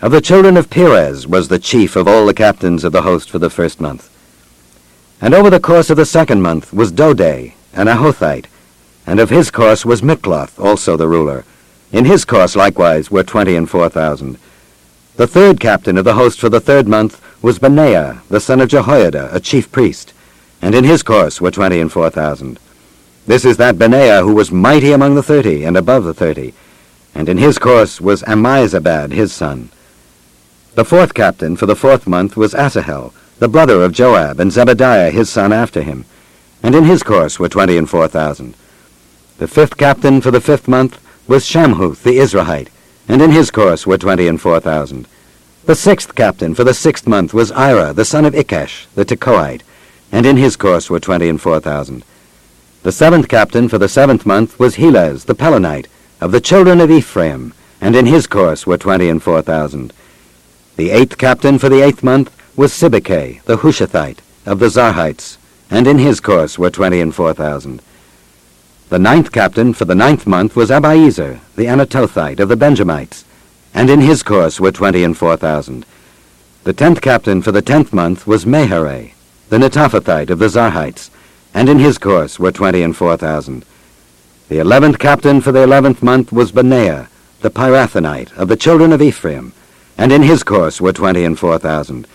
Of 0.00 0.12
the 0.12 0.22
children 0.22 0.56
of 0.56 0.70
Perez 0.70 1.26
was 1.26 1.48
the 1.48 1.58
chief 1.58 1.96
of 1.96 2.08
all 2.08 2.24
the 2.24 2.32
captains 2.32 2.82
of 2.82 2.92
the 2.92 3.02
host 3.02 3.28
for 3.28 3.38
the 3.38 3.50
first 3.50 3.78
month. 3.78 4.08
And 5.20 5.34
over 5.34 5.50
the 5.50 5.58
course 5.58 5.90
of 5.90 5.96
the 5.96 6.06
second 6.06 6.42
month 6.42 6.72
was 6.72 6.92
Dodai, 6.92 7.54
an 7.72 7.88
Ahothite, 7.88 8.46
and 9.06 9.18
of 9.18 9.30
his 9.30 9.50
course 9.50 9.84
was 9.84 10.00
Mikloth, 10.00 10.60
also 10.62 10.96
the 10.96 11.08
ruler. 11.08 11.44
In 11.90 12.04
his 12.04 12.24
course 12.24 12.54
likewise 12.54 13.10
were 13.10 13.24
twenty 13.24 13.56
and 13.56 13.68
four 13.68 13.88
thousand. 13.88 14.38
The 15.16 15.26
third 15.26 15.58
captain 15.58 15.98
of 15.98 16.04
the 16.04 16.14
host 16.14 16.38
for 16.38 16.48
the 16.48 16.60
third 16.60 16.86
month 16.86 17.20
was 17.42 17.58
Benaiah, 17.58 18.22
the 18.28 18.38
son 18.38 18.60
of 18.60 18.68
Jehoiada, 18.68 19.34
a 19.34 19.40
chief 19.40 19.72
priest, 19.72 20.12
and 20.62 20.74
in 20.74 20.84
his 20.84 21.02
course 21.02 21.40
were 21.40 21.50
twenty 21.50 21.80
and 21.80 21.90
four 21.90 22.10
thousand. 22.10 22.60
This 23.26 23.44
is 23.44 23.56
that 23.56 23.78
Benaiah 23.78 24.22
who 24.22 24.34
was 24.34 24.52
mighty 24.52 24.92
among 24.92 25.16
the 25.16 25.22
thirty 25.22 25.64
and 25.64 25.76
above 25.76 26.04
the 26.04 26.14
thirty, 26.14 26.54
and 27.14 27.28
in 27.28 27.38
his 27.38 27.58
course 27.58 28.00
was 28.00 28.22
Ammizabad 28.22 29.10
his 29.10 29.32
son. 29.32 29.70
The 30.76 30.84
fourth 30.84 31.14
captain 31.14 31.56
for 31.56 31.66
the 31.66 31.74
fourth 31.74 32.06
month 32.06 32.36
was 32.36 32.54
Asahel, 32.54 33.12
the 33.38 33.48
brother 33.48 33.82
of 33.82 33.92
Joab, 33.92 34.40
and 34.40 34.50
Zebadiah 34.50 35.12
his 35.12 35.30
son 35.30 35.52
after 35.52 35.82
him, 35.82 36.04
and 36.62 36.74
in 36.74 36.84
his 36.84 37.04
course 37.04 37.38
were 37.38 37.48
twenty 37.48 37.76
and 37.76 37.88
four 37.88 38.08
thousand. 38.08 38.54
The 39.38 39.46
fifth 39.46 39.76
captain 39.76 40.20
for 40.20 40.32
the 40.32 40.40
fifth 40.40 40.66
month 40.66 41.00
was 41.28 41.44
Shamhuth 41.44 42.02
the 42.02 42.18
Izrahite, 42.18 42.68
and 43.06 43.22
in 43.22 43.30
his 43.30 43.52
course 43.52 43.86
were 43.86 43.98
twenty 43.98 44.26
and 44.26 44.40
four 44.40 44.58
thousand. 44.58 45.06
The 45.66 45.76
sixth 45.76 46.16
captain 46.16 46.54
for 46.54 46.64
the 46.64 46.74
sixth 46.74 47.06
month 47.06 47.32
was 47.32 47.52
Ira, 47.52 47.92
the 47.92 48.04
son 48.04 48.24
of 48.24 48.34
Ikkesh, 48.34 48.86
the 48.96 49.04
Tekoite, 49.04 49.62
and 50.10 50.26
in 50.26 50.36
his 50.36 50.56
course 50.56 50.90
were 50.90 50.98
twenty 50.98 51.28
and 51.28 51.40
four 51.40 51.60
thousand. 51.60 52.04
The 52.82 52.92
seventh 52.92 53.28
captain 53.28 53.68
for 53.68 53.78
the 53.78 53.88
seventh 53.88 54.26
month 54.26 54.58
was 54.58 54.76
Helez 54.76 55.26
the 55.26 55.34
Pelonite, 55.34 55.86
of 56.20 56.32
the 56.32 56.40
children 56.40 56.80
of 56.80 56.90
Ephraim, 56.90 57.54
and 57.80 57.94
in 57.94 58.06
his 58.06 58.26
course 58.26 58.66
were 58.66 58.78
twenty 58.78 59.08
and 59.08 59.22
four 59.22 59.42
thousand. 59.42 59.92
The 60.76 60.90
eighth 60.90 61.18
captain 61.18 61.58
for 61.58 61.68
the 61.68 61.82
eighth 61.82 62.02
month 62.02 62.32
was 62.58 62.72
Sibbecai, 62.72 63.40
the 63.44 63.58
Hushathite, 63.58 64.18
of 64.44 64.58
the 64.58 64.66
Zarhites, 64.66 65.36
and 65.70 65.86
in 65.86 65.96
his 65.96 66.18
course 66.18 66.58
were 66.58 66.70
twenty 66.70 67.00
and 67.00 67.14
four 67.14 67.32
thousand. 67.32 67.80
The 68.88 68.98
ninth 68.98 69.30
captain 69.30 69.72
for 69.72 69.84
the 69.84 69.94
ninth 69.94 70.26
month 70.26 70.56
was 70.56 70.68
Abiezer, 70.68 71.38
the 71.54 71.66
Anatothite, 71.66 72.40
of 72.40 72.48
the 72.48 72.56
Benjamites, 72.56 73.24
and 73.74 73.88
in 73.88 74.00
his 74.00 74.24
course 74.24 74.58
were 74.58 74.72
twenty 74.72 75.04
and 75.04 75.16
four 75.16 75.36
thousand. 75.36 75.86
The 76.64 76.72
tenth 76.72 77.00
captain 77.00 77.42
for 77.42 77.52
the 77.52 77.62
tenth 77.62 77.92
month 77.92 78.26
was 78.26 78.44
Maharai, 78.44 79.12
the 79.50 79.58
Netophathite 79.58 80.30
of 80.30 80.40
the 80.40 80.48
Zarhites, 80.48 81.10
and 81.54 81.68
in 81.68 81.78
his 81.78 81.96
course 81.96 82.40
were 82.40 82.50
twenty 82.50 82.82
and 82.82 82.96
four 82.96 83.16
thousand. 83.16 83.64
The 84.48 84.58
eleventh 84.58 84.98
captain 84.98 85.40
for 85.40 85.52
the 85.52 85.62
eleventh 85.62 86.02
month 86.02 86.32
was 86.32 86.50
Benaiah, 86.50 87.08
the 87.40 87.50
Pirathonite, 87.50 88.36
of 88.36 88.48
the 88.48 88.56
children 88.56 88.92
of 88.92 89.00
Ephraim, 89.00 89.52
and 89.96 90.10
in 90.10 90.22
his 90.22 90.42
course 90.42 90.80
were 90.80 90.92
twenty 90.92 91.22
and 91.22 91.38
four 91.38 91.56
thousand. 91.58 92.08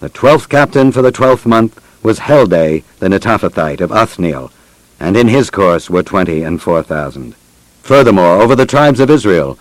The 0.00 0.08
twelfth 0.08 0.48
captain 0.48 0.92
for 0.92 1.02
the 1.02 1.10
twelfth 1.10 1.44
month 1.44 1.80
was 2.04 2.20
Heldai, 2.20 2.84
the 3.00 3.08
Netophathite 3.08 3.80
of 3.80 3.90
Othniel, 3.90 4.52
and 5.00 5.16
in 5.16 5.26
his 5.26 5.50
course 5.50 5.90
were 5.90 6.04
twenty 6.04 6.42
and 6.42 6.62
four 6.62 6.84
thousand. 6.84 7.34
Furthermore, 7.82 8.40
over 8.40 8.54
the 8.54 8.66
tribes 8.66 9.00
of 9.00 9.10
Israel, 9.10 9.58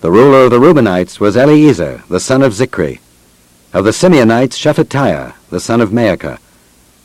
the 0.00 0.10
ruler 0.10 0.44
of 0.44 0.50
the 0.50 0.60
Reubenites 0.60 1.18
was 1.18 1.36
Eliezer, 1.36 2.02
the 2.08 2.20
son 2.20 2.42
of 2.42 2.52
Zichri. 2.52 3.00
Of 3.72 3.84
the 3.84 3.90
Simeonites, 3.90 4.56
Shephatiah, 4.56 5.34
the 5.50 5.60
son 5.60 5.80
of 5.80 5.90
Maachah. 5.90 6.38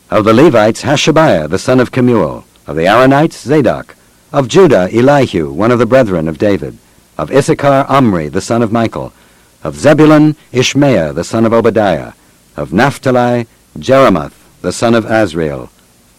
Of 0.09 0.23
the 0.25 0.33
Levites, 0.33 0.83
Hashabiah, 0.83 1.49
the 1.49 1.59
son 1.59 1.79
of 1.79 1.91
Kemuel. 1.91 2.45
Of 2.67 2.75
the 2.75 2.83
Aaronites, 2.83 3.41
Zadok. 3.41 3.95
Of 4.31 4.47
Judah, 4.47 4.89
Elihu, 4.91 5.51
one 5.51 5.71
of 5.71 5.79
the 5.79 5.85
brethren 5.85 6.27
of 6.27 6.37
David. 6.37 6.77
Of 7.17 7.31
Issachar, 7.31 7.85
Omri, 7.89 8.29
the 8.29 8.41
son 8.41 8.61
of 8.61 8.71
Michael. 8.71 9.11
Of 9.63 9.75
Zebulun, 9.75 10.35
Ishmael, 10.51 11.13
the 11.13 11.23
son 11.23 11.45
of 11.45 11.53
Obadiah. 11.53 12.13
Of 12.57 12.71
Naphtali, 12.71 13.47
Jeremoth, 13.77 14.33
the 14.61 14.71
son 14.71 14.95
of 14.95 15.05
Azriel. 15.05 15.69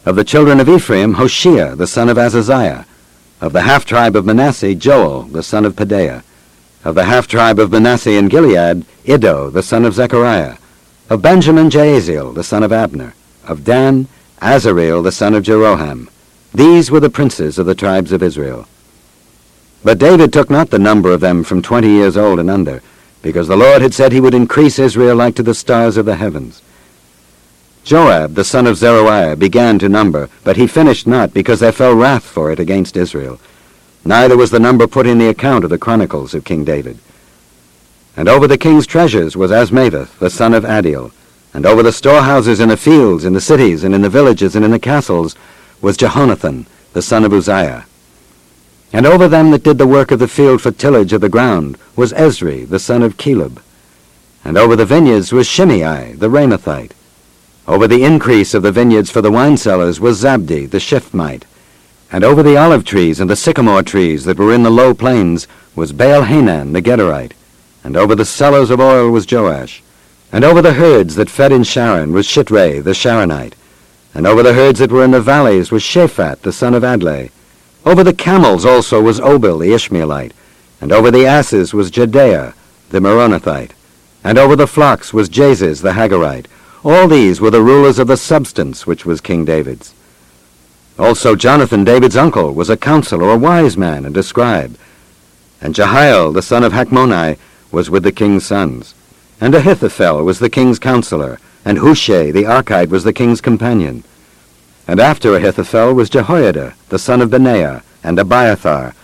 Of 0.04 0.16
the 0.16 0.24
children 0.24 0.60
of 0.60 0.68
Ephraim, 0.68 1.14
Hoshea, 1.14 1.74
the 1.74 1.86
son 1.86 2.08
of 2.08 2.18
Azaziah. 2.18 2.84
Of 3.40 3.52
the 3.52 3.62
half-tribe 3.62 4.14
of 4.14 4.26
Manasseh, 4.26 4.74
Joel, 4.74 5.22
the 5.22 5.42
son 5.42 5.64
of 5.64 5.74
Pedaiah. 5.74 6.22
Of 6.84 6.94
the 6.94 7.04
half-tribe 7.04 7.58
of 7.58 7.72
Manasseh 7.72 8.12
in 8.18 8.28
Gilead, 8.28 8.84
Iddo, 9.06 9.50
the 9.50 9.62
son 9.62 9.84
of 9.84 9.94
Zechariah. 9.94 10.58
Of 11.08 11.22
Benjamin, 11.22 11.70
Jaaziel, 11.70 12.34
the 12.34 12.44
son 12.44 12.62
of 12.62 12.72
Abner. 12.72 13.14
Of 13.44 13.64
Dan, 13.64 14.06
Azareel, 14.42 15.02
the 15.02 15.12
son 15.12 15.34
of 15.34 15.42
Jeroham. 15.42 16.08
These 16.52 16.90
were 16.90 17.00
the 17.00 17.10
princes 17.10 17.58
of 17.58 17.66
the 17.66 17.74
tribes 17.74 18.12
of 18.12 18.22
Israel. 18.22 18.68
But 19.82 19.98
David 19.98 20.32
took 20.32 20.50
not 20.50 20.70
the 20.70 20.78
number 20.78 21.12
of 21.12 21.20
them 21.20 21.44
from 21.44 21.62
twenty 21.62 21.88
years 21.88 22.16
old 22.16 22.38
and 22.38 22.50
under, 22.50 22.82
because 23.26 23.48
the 23.48 23.56
Lord 23.56 23.82
had 23.82 23.92
said 23.92 24.12
he 24.12 24.20
would 24.20 24.34
increase 24.34 24.78
Israel 24.78 25.16
like 25.16 25.34
to 25.34 25.42
the 25.42 25.52
stars 25.52 25.96
of 25.96 26.06
the 26.06 26.14
heavens. 26.14 26.62
Joab, 27.82 28.36
the 28.36 28.44
son 28.44 28.68
of 28.68 28.76
Zeruiah, 28.76 29.34
began 29.34 29.80
to 29.80 29.88
number, 29.88 30.28
but 30.44 30.56
he 30.56 30.68
finished 30.68 31.08
not, 31.08 31.34
because 31.34 31.58
there 31.58 31.72
fell 31.72 31.96
wrath 31.96 32.22
for 32.22 32.52
it 32.52 32.60
against 32.60 32.96
Israel. 32.96 33.40
Neither 34.04 34.36
was 34.36 34.52
the 34.52 34.60
number 34.60 34.86
put 34.86 35.08
in 35.08 35.18
the 35.18 35.28
account 35.28 35.64
of 35.64 35.70
the 35.70 35.76
chronicles 35.76 36.34
of 36.34 36.44
King 36.44 36.64
David. 36.64 37.00
And 38.16 38.28
over 38.28 38.46
the 38.46 38.56
king's 38.56 38.86
treasures 38.86 39.36
was 39.36 39.50
Azmaveth, 39.50 40.20
the 40.20 40.30
son 40.30 40.54
of 40.54 40.62
Adiel. 40.62 41.10
And 41.52 41.66
over 41.66 41.82
the 41.82 41.92
storehouses 41.92 42.60
in 42.60 42.68
the 42.68 42.76
fields, 42.76 43.24
in 43.24 43.32
the 43.32 43.40
cities, 43.40 43.82
and 43.82 43.92
in 43.92 44.02
the 44.02 44.08
villages, 44.08 44.54
and 44.54 44.64
in 44.64 44.70
the 44.70 44.78
castles, 44.78 45.34
was 45.82 45.96
Jehonathan, 45.96 46.66
the 46.92 47.02
son 47.02 47.24
of 47.24 47.32
Uzziah. 47.32 47.86
And 48.96 49.04
over 49.04 49.28
them 49.28 49.50
that 49.50 49.62
did 49.62 49.76
the 49.76 49.86
work 49.86 50.10
of 50.10 50.20
the 50.20 50.26
field 50.26 50.62
for 50.62 50.70
tillage 50.70 51.12
of 51.12 51.20
the 51.20 51.28
ground 51.28 51.76
was 51.96 52.14
Ezri, 52.14 52.66
the 52.66 52.78
son 52.78 53.02
of 53.02 53.18
Caleb. 53.18 53.62
And 54.42 54.56
over 54.56 54.74
the 54.74 54.86
vineyards 54.86 55.34
was 55.34 55.46
Shimei, 55.46 56.14
the 56.14 56.30
Ramathite. 56.30 56.92
Over 57.68 57.86
the 57.86 58.04
increase 58.04 58.54
of 58.54 58.62
the 58.62 58.72
vineyards 58.72 59.10
for 59.10 59.20
the 59.20 59.30
wine 59.30 59.58
cellars 59.58 60.00
was 60.00 60.24
Zabdi, 60.24 60.70
the 60.70 60.80
Shiphmite. 60.80 61.44
And 62.10 62.24
over 62.24 62.42
the 62.42 62.56
olive 62.56 62.86
trees 62.86 63.20
and 63.20 63.28
the 63.28 63.36
sycamore 63.36 63.82
trees 63.82 64.24
that 64.24 64.38
were 64.38 64.54
in 64.54 64.62
the 64.62 64.70
low 64.70 64.94
plains 64.94 65.46
was 65.74 65.92
Baal-Hanan 65.92 66.72
the 66.72 66.80
Gederite. 66.80 67.32
And 67.84 67.98
over 67.98 68.14
the 68.14 68.24
cellars 68.24 68.70
of 68.70 68.80
oil 68.80 69.10
was 69.10 69.30
Joash. 69.30 69.82
And 70.32 70.42
over 70.42 70.62
the 70.62 70.72
herds 70.72 71.16
that 71.16 71.28
fed 71.28 71.52
in 71.52 71.64
Sharon 71.64 72.14
was 72.14 72.26
Shitrai 72.26 72.82
the 72.82 72.94
Sharonite. 72.94 73.56
And 74.14 74.26
over 74.26 74.42
the 74.42 74.54
herds 74.54 74.78
that 74.78 74.90
were 74.90 75.04
in 75.04 75.10
the 75.10 75.20
valleys 75.20 75.70
was 75.70 75.82
Shaphat 75.82 76.40
the 76.40 76.50
son 76.50 76.72
of 76.72 76.82
Adlai. 76.82 77.28
Over 77.86 78.02
the 78.02 78.12
camels 78.12 78.66
also 78.66 79.00
was 79.00 79.20
Obil 79.20 79.60
the 79.60 79.72
Ishmaelite. 79.72 80.34
And 80.80 80.90
over 80.90 81.12
the 81.12 81.24
asses 81.24 81.72
was 81.72 81.92
Jehdeiah 81.92 82.52
the 82.90 82.98
Meronothite. 82.98 83.70
And 84.24 84.38
over 84.38 84.56
the 84.56 84.66
flocks 84.66 85.14
was 85.14 85.28
Jaziz 85.28 85.82
the 85.82 85.92
Hagarite. 85.92 86.46
All 86.84 87.06
these 87.06 87.40
were 87.40 87.50
the 87.50 87.62
rulers 87.62 88.00
of 88.00 88.08
the 88.08 88.16
substance 88.16 88.86
which 88.86 89.06
was 89.06 89.20
King 89.20 89.44
David's. 89.44 89.94
Also 90.98 91.36
Jonathan, 91.36 91.84
David's 91.84 92.16
uncle, 92.16 92.52
was 92.52 92.70
a 92.70 92.76
counselor, 92.76 93.30
a 93.30 93.36
wise 93.38 93.76
man, 93.76 94.04
and 94.04 94.16
a 94.16 94.22
scribe. 94.22 94.76
And 95.60 95.74
Jehiel, 95.74 96.32
the 96.32 96.42
son 96.42 96.64
of 96.64 96.72
Hachmoni, 96.72 97.38
was 97.70 97.88
with 97.88 98.02
the 98.02 98.12
king's 98.12 98.46
sons. 98.46 98.94
And 99.40 99.54
Ahithophel 99.54 100.24
was 100.24 100.38
the 100.38 100.50
king's 100.50 100.78
counselor, 100.78 101.38
and 101.64 101.78
Hushai 101.78 102.30
the 102.32 102.44
Archite 102.44 102.88
was 102.88 103.04
the 103.04 103.12
king's 103.12 103.40
companion. 103.40 104.02
And 104.88 105.00
after 105.00 105.34
Ahithophel 105.34 105.94
was 105.94 106.08
Jehoiada, 106.08 106.74
the 106.90 106.98
son 106.98 107.20
of 107.20 107.30
Benaiah, 107.30 107.82
and 108.04 108.18
Abiathar, 108.18 108.94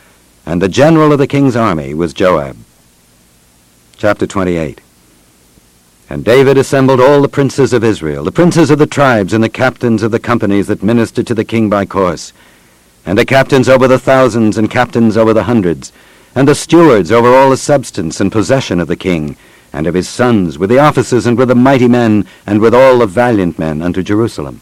and 0.47 0.63
the 0.63 0.69
general 0.69 1.13
of 1.13 1.19
the 1.19 1.27
king's 1.27 1.57
army 1.57 1.93
was 1.93 2.15
Joab. 2.15 2.57
Chapter 3.97 4.25
28 4.25 4.81
And 6.09 6.25
David 6.25 6.57
assembled 6.57 7.01
all 7.01 7.21
the 7.21 7.29
princes 7.29 7.73
of 7.73 7.83
Israel, 7.83 8.23
the 8.23 8.31
princes 8.31 8.71
of 8.71 8.79
the 8.79 8.87
tribes, 8.87 9.33
and 9.33 9.43
the 9.43 9.49
captains 9.49 10.05
of 10.05 10.13
the 10.13 10.21
companies 10.21 10.69
that 10.69 10.85
ministered 10.85 11.27
to 11.27 11.35
the 11.35 11.45
king 11.45 11.69
by 11.69 11.85
course, 11.85 12.33
and 13.05 13.19
the 13.19 13.25
captains 13.25 13.69
over 13.69 13.89
the 13.89 13.99
thousands, 13.99 14.59
and 14.59 14.71
captains 14.71 15.17
over 15.17 15.33
the 15.33 15.45
hundreds, 15.45 15.93
and 16.37 16.47
the 16.47 16.55
stewards 16.55 17.11
over 17.11 17.35
all 17.35 17.51
the 17.51 17.57
substance 17.57 18.21
and 18.21 18.31
possession 18.31 18.79
of 18.79 18.87
the 18.87 18.97
king, 18.97 19.37
and 19.73 19.89
of 19.89 19.95
his 19.95 20.09
sons, 20.09 20.59
with 20.59 20.71
the 20.71 20.79
officers, 20.79 21.27
and 21.27 21.37
with 21.37 21.49
the 21.49 21.57
mighty 21.57 21.89
men, 21.89 22.25
and 22.47 22.61
with 22.61 22.73
all 22.73 22.99
the 22.99 23.07
valiant 23.07 23.59
men 23.59 23.83
unto 23.83 24.01
Jerusalem. 24.01 24.61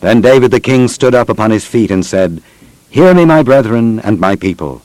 Then 0.00 0.20
David 0.20 0.50
the 0.50 0.60
king 0.60 0.88
stood 0.88 1.14
up 1.14 1.28
upon 1.28 1.50
his 1.50 1.64
feet, 1.64 1.90
and 1.90 2.04
said, 2.04 2.42
Hear 2.90 3.14
me, 3.14 3.24
my 3.24 3.42
brethren, 3.42 4.00
and 4.00 4.20
my 4.20 4.36
people. 4.36 4.82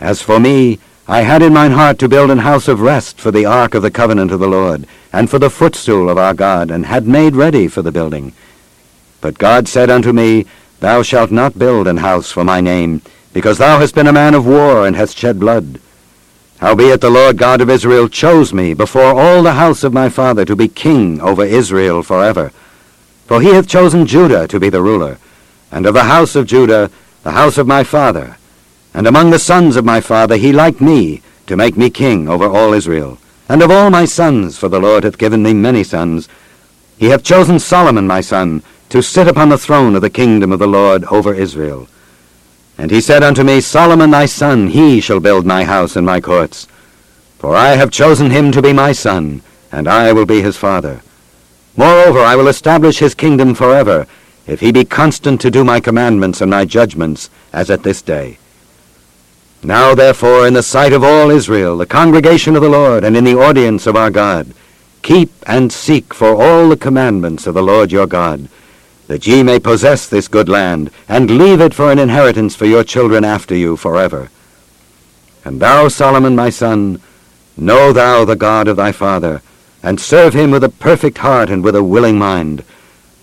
As 0.00 0.22
for 0.22 0.38
me, 0.40 0.78
I 1.06 1.20
had 1.22 1.42
in 1.42 1.52
mine 1.52 1.72
heart 1.72 1.98
to 1.98 2.08
build 2.08 2.30
an 2.30 2.38
house 2.38 2.66
of 2.66 2.80
rest 2.80 3.20
for 3.20 3.30
the 3.30 3.44
ark 3.44 3.74
of 3.74 3.82
the 3.82 3.90
covenant 3.90 4.30
of 4.30 4.40
the 4.40 4.48
Lord, 4.48 4.86
and 5.12 5.28
for 5.28 5.38
the 5.38 5.50
footstool 5.50 6.08
of 6.08 6.16
our 6.16 6.34
God, 6.34 6.70
and 6.70 6.86
had 6.86 7.06
made 7.06 7.36
ready 7.36 7.68
for 7.68 7.82
the 7.82 7.92
building. 7.92 8.32
But 9.20 9.38
God 9.38 9.68
said 9.68 9.90
unto 9.90 10.12
me, 10.12 10.46
Thou 10.80 11.02
shalt 11.02 11.30
not 11.30 11.58
build 11.58 11.86
an 11.86 11.98
house 11.98 12.30
for 12.30 12.44
my 12.44 12.60
name, 12.60 13.02
because 13.32 13.58
thou 13.58 13.78
hast 13.78 13.94
been 13.94 14.06
a 14.06 14.12
man 14.12 14.34
of 14.34 14.46
war, 14.46 14.86
and 14.86 14.96
hast 14.96 15.18
shed 15.18 15.38
blood. 15.38 15.80
Howbeit 16.58 17.00
the 17.00 17.10
Lord 17.10 17.36
God 17.36 17.60
of 17.60 17.68
Israel 17.68 18.08
chose 18.08 18.54
me 18.54 18.72
before 18.74 19.18
all 19.20 19.42
the 19.42 19.54
house 19.54 19.84
of 19.84 19.92
my 19.92 20.08
father 20.08 20.44
to 20.44 20.56
be 20.56 20.68
king 20.68 21.20
over 21.20 21.44
Israel 21.44 22.02
forever. 22.02 22.52
For 23.26 23.40
he 23.40 23.54
hath 23.54 23.66
chosen 23.66 24.06
Judah 24.06 24.46
to 24.48 24.60
be 24.60 24.68
the 24.68 24.82
ruler, 24.82 25.18
and 25.70 25.86
of 25.86 25.94
the 25.94 26.04
house 26.04 26.36
of 26.36 26.46
Judah 26.46 26.90
the 27.24 27.32
house 27.32 27.56
of 27.56 27.66
my 27.66 27.82
father. 27.82 28.36
And 28.92 29.06
among 29.06 29.30
the 29.30 29.38
sons 29.38 29.76
of 29.76 29.84
my 29.84 30.00
father 30.00 30.36
he 30.36 30.52
liked 30.52 30.80
me, 30.80 31.22
to 31.46 31.56
make 31.56 31.76
me 31.76 31.90
king 31.90 32.28
over 32.28 32.46
all 32.46 32.72
Israel. 32.72 33.18
And 33.48 33.62
of 33.62 33.70
all 33.70 33.90
my 33.90 34.04
sons, 34.04 34.56
for 34.56 34.68
the 34.68 34.78
Lord 34.78 35.04
hath 35.04 35.18
given 35.18 35.42
me 35.42 35.52
many 35.52 35.82
sons, 35.82 36.28
he 36.98 37.06
hath 37.06 37.24
chosen 37.24 37.58
Solomon 37.58 38.06
my 38.06 38.20
son, 38.20 38.62
to 38.90 39.02
sit 39.02 39.26
upon 39.26 39.48
the 39.48 39.58
throne 39.58 39.96
of 39.96 40.02
the 40.02 40.10
kingdom 40.10 40.52
of 40.52 40.58
the 40.58 40.66
Lord 40.66 41.04
over 41.04 41.34
Israel. 41.34 41.88
And 42.78 42.90
he 42.90 43.00
said 43.00 43.22
unto 43.22 43.42
me, 43.42 43.60
Solomon 43.60 44.10
thy 44.10 44.26
son, 44.26 44.68
he 44.68 45.00
shall 45.00 45.20
build 45.20 45.46
my 45.46 45.64
house 45.64 45.96
and 45.96 46.06
my 46.06 46.20
courts. 46.20 46.66
For 47.38 47.56
I 47.56 47.76
have 47.76 47.90
chosen 47.90 48.30
him 48.30 48.52
to 48.52 48.62
be 48.62 48.72
my 48.72 48.92
son, 48.92 49.42
and 49.72 49.88
I 49.88 50.12
will 50.12 50.26
be 50.26 50.42
his 50.42 50.56
father. 50.56 51.02
Moreover, 51.76 52.20
I 52.20 52.36
will 52.36 52.48
establish 52.48 52.98
his 52.98 53.14
kingdom 53.14 53.54
forever, 53.54 54.06
if 54.46 54.60
he 54.60 54.70
be 54.70 54.84
constant 54.84 55.40
to 55.40 55.50
do 55.50 55.64
my 55.64 55.80
commandments 55.80 56.40
and 56.40 56.50
my 56.50 56.64
judgments, 56.64 57.30
as 57.52 57.70
at 57.70 57.82
this 57.82 58.02
day. 58.02 58.38
Now 59.62 59.94
therefore, 59.94 60.46
in 60.46 60.54
the 60.54 60.62
sight 60.62 60.92
of 60.92 61.02
all 61.02 61.30
Israel, 61.30 61.76
the 61.76 61.86
congregation 61.86 62.54
of 62.54 62.62
the 62.62 62.68
Lord, 62.68 63.02
and 63.02 63.16
in 63.16 63.24
the 63.24 63.38
audience 63.38 63.86
of 63.86 63.96
our 63.96 64.10
God, 64.10 64.52
keep 65.02 65.30
and 65.46 65.72
seek 65.72 66.12
for 66.12 66.40
all 66.40 66.68
the 66.68 66.76
commandments 66.76 67.46
of 67.46 67.54
the 67.54 67.62
Lord 67.62 67.90
your 67.90 68.06
God, 68.06 68.48
that 69.06 69.26
ye 69.26 69.42
may 69.42 69.58
possess 69.58 70.06
this 70.06 70.28
good 70.28 70.48
land, 70.48 70.90
and 71.08 71.38
leave 71.38 71.60
it 71.60 71.74
for 71.74 71.90
an 71.90 71.98
inheritance 71.98 72.54
for 72.54 72.66
your 72.66 72.84
children 72.84 73.24
after 73.24 73.56
you 73.56 73.76
forever. 73.76 74.30
And 75.44 75.60
thou, 75.60 75.88
Solomon 75.88 76.36
my 76.36 76.50
son, 76.50 77.00
know 77.56 77.92
thou 77.92 78.24
the 78.24 78.36
God 78.36 78.68
of 78.68 78.76
thy 78.76 78.92
father, 78.92 79.42
and 79.84 80.00
serve 80.00 80.32
him 80.32 80.50
with 80.50 80.64
a 80.64 80.68
perfect 80.70 81.18
heart 81.18 81.50
and 81.50 81.62
with 81.62 81.76
a 81.76 81.84
willing 81.84 82.18
mind. 82.18 82.64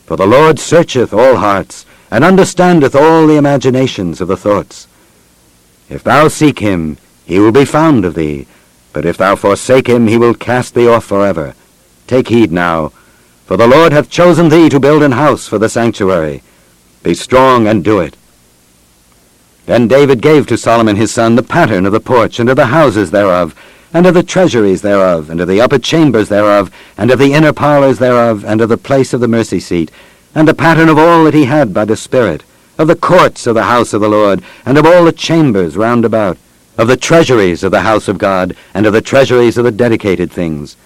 For 0.05 0.15
the 0.15 0.27
Lord 0.27 0.59
searcheth 0.59 1.11
all 1.11 1.37
hearts, 1.37 1.87
and 2.11 2.23
understandeth 2.23 2.95
all 2.95 3.25
the 3.25 3.37
imaginations 3.37 4.21
of 4.21 4.27
the 4.27 4.37
thoughts. 4.37 4.87
If 5.89 6.03
thou 6.03 6.27
seek 6.27 6.59
him, 6.59 6.97
he 7.25 7.39
will 7.39 7.51
be 7.51 7.65
found 7.65 8.05
of 8.05 8.13
thee, 8.13 8.45
but 8.93 9.05
if 9.05 9.17
thou 9.17 9.35
forsake 9.35 9.87
him, 9.87 10.07
he 10.07 10.17
will 10.17 10.35
cast 10.35 10.75
thee 10.75 10.87
off 10.87 11.05
forever. 11.05 11.55
Take 12.05 12.27
heed 12.27 12.51
now, 12.51 12.89
for 13.45 13.57
the 13.57 13.67
Lord 13.67 13.91
hath 13.91 14.11
chosen 14.11 14.49
thee 14.49 14.69
to 14.69 14.79
build 14.79 15.01
an 15.01 15.13
house 15.13 15.47
for 15.47 15.57
the 15.57 15.69
sanctuary. 15.69 16.43
Be 17.01 17.15
strong 17.15 17.67
and 17.67 17.83
do 17.83 17.99
it. 17.99 18.15
Then 19.65 19.87
David 19.87 20.21
gave 20.21 20.45
to 20.47 20.57
Solomon 20.57 20.95
his 20.95 21.11
son 21.11 21.35
the 21.35 21.43
pattern 21.43 21.87
of 21.87 21.91
the 21.93 21.99
porch, 21.99 22.39
and 22.39 22.49
of 22.49 22.55
the 22.55 22.67
houses 22.67 23.09
thereof, 23.09 23.55
and 23.93 24.05
of 24.05 24.13
the 24.13 24.23
treasuries 24.23 24.81
thereof, 24.81 25.29
and 25.29 25.41
of 25.41 25.47
the 25.47 25.59
upper 25.59 25.77
chambers 25.77 26.29
thereof, 26.29 26.71
and 26.97 27.11
of 27.11 27.19
the 27.19 27.33
inner 27.33 27.53
parlours 27.53 27.99
thereof, 27.99 28.45
and 28.45 28.61
of 28.61 28.69
the 28.69 28.77
place 28.77 29.13
of 29.13 29.19
the 29.19 29.27
mercy 29.27 29.59
seat, 29.59 29.91
and 30.33 30.47
the 30.47 30.53
pattern 30.53 30.89
of 30.89 30.97
all 30.97 31.25
that 31.25 31.33
he 31.33 31.45
had 31.45 31.73
by 31.73 31.83
the 31.83 31.97
Spirit, 31.97 32.43
of 32.77 32.87
the 32.87 32.95
courts 32.95 33.45
of 33.45 33.55
the 33.55 33.63
house 33.63 33.93
of 33.93 34.01
the 34.01 34.09
Lord, 34.09 34.41
and 34.65 34.77
of 34.77 34.85
all 34.85 35.03
the 35.03 35.11
chambers 35.11 35.75
round 35.75 36.05
about, 36.05 36.37
of 36.77 36.87
the 36.87 36.97
treasuries 36.97 37.63
of 37.63 37.71
the 37.71 37.81
house 37.81 38.07
of 38.07 38.17
God, 38.17 38.55
and 38.73 38.85
of 38.85 38.93
the 38.93 39.01
treasuries 39.01 39.57
of 39.57 39.65
the 39.65 39.71
dedicated 39.71 40.31
things. 40.31 40.77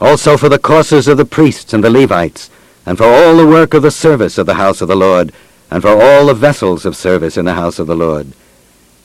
Also 0.00 0.36
for 0.36 0.48
the 0.48 0.58
courses 0.58 1.08
of 1.08 1.16
the 1.16 1.24
priests 1.24 1.72
and 1.72 1.82
the 1.82 1.90
Levites, 1.90 2.50
and 2.86 2.96
for 2.96 3.04
all 3.04 3.36
the 3.36 3.46
work 3.46 3.74
of 3.74 3.82
the 3.82 3.90
service 3.90 4.38
of 4.38 4.46
the 4.46 4.54
house 4.54 4.80
of 4.80 4.88
the 4.88 4.96
Lord, 4.96 5.32
and 5.70 5.82
for 5.82 6.00
all 6.00 6.26
the 6.26 6.34
vessels 6.34 6.86
of 6.86 6.96
service 6.96 7.36
in 7.36 7.44
the 7.44 7.54
house 7.54 7.78
of 7.78 7.88
the 7.88 7.96
Lord. 7.96 8.28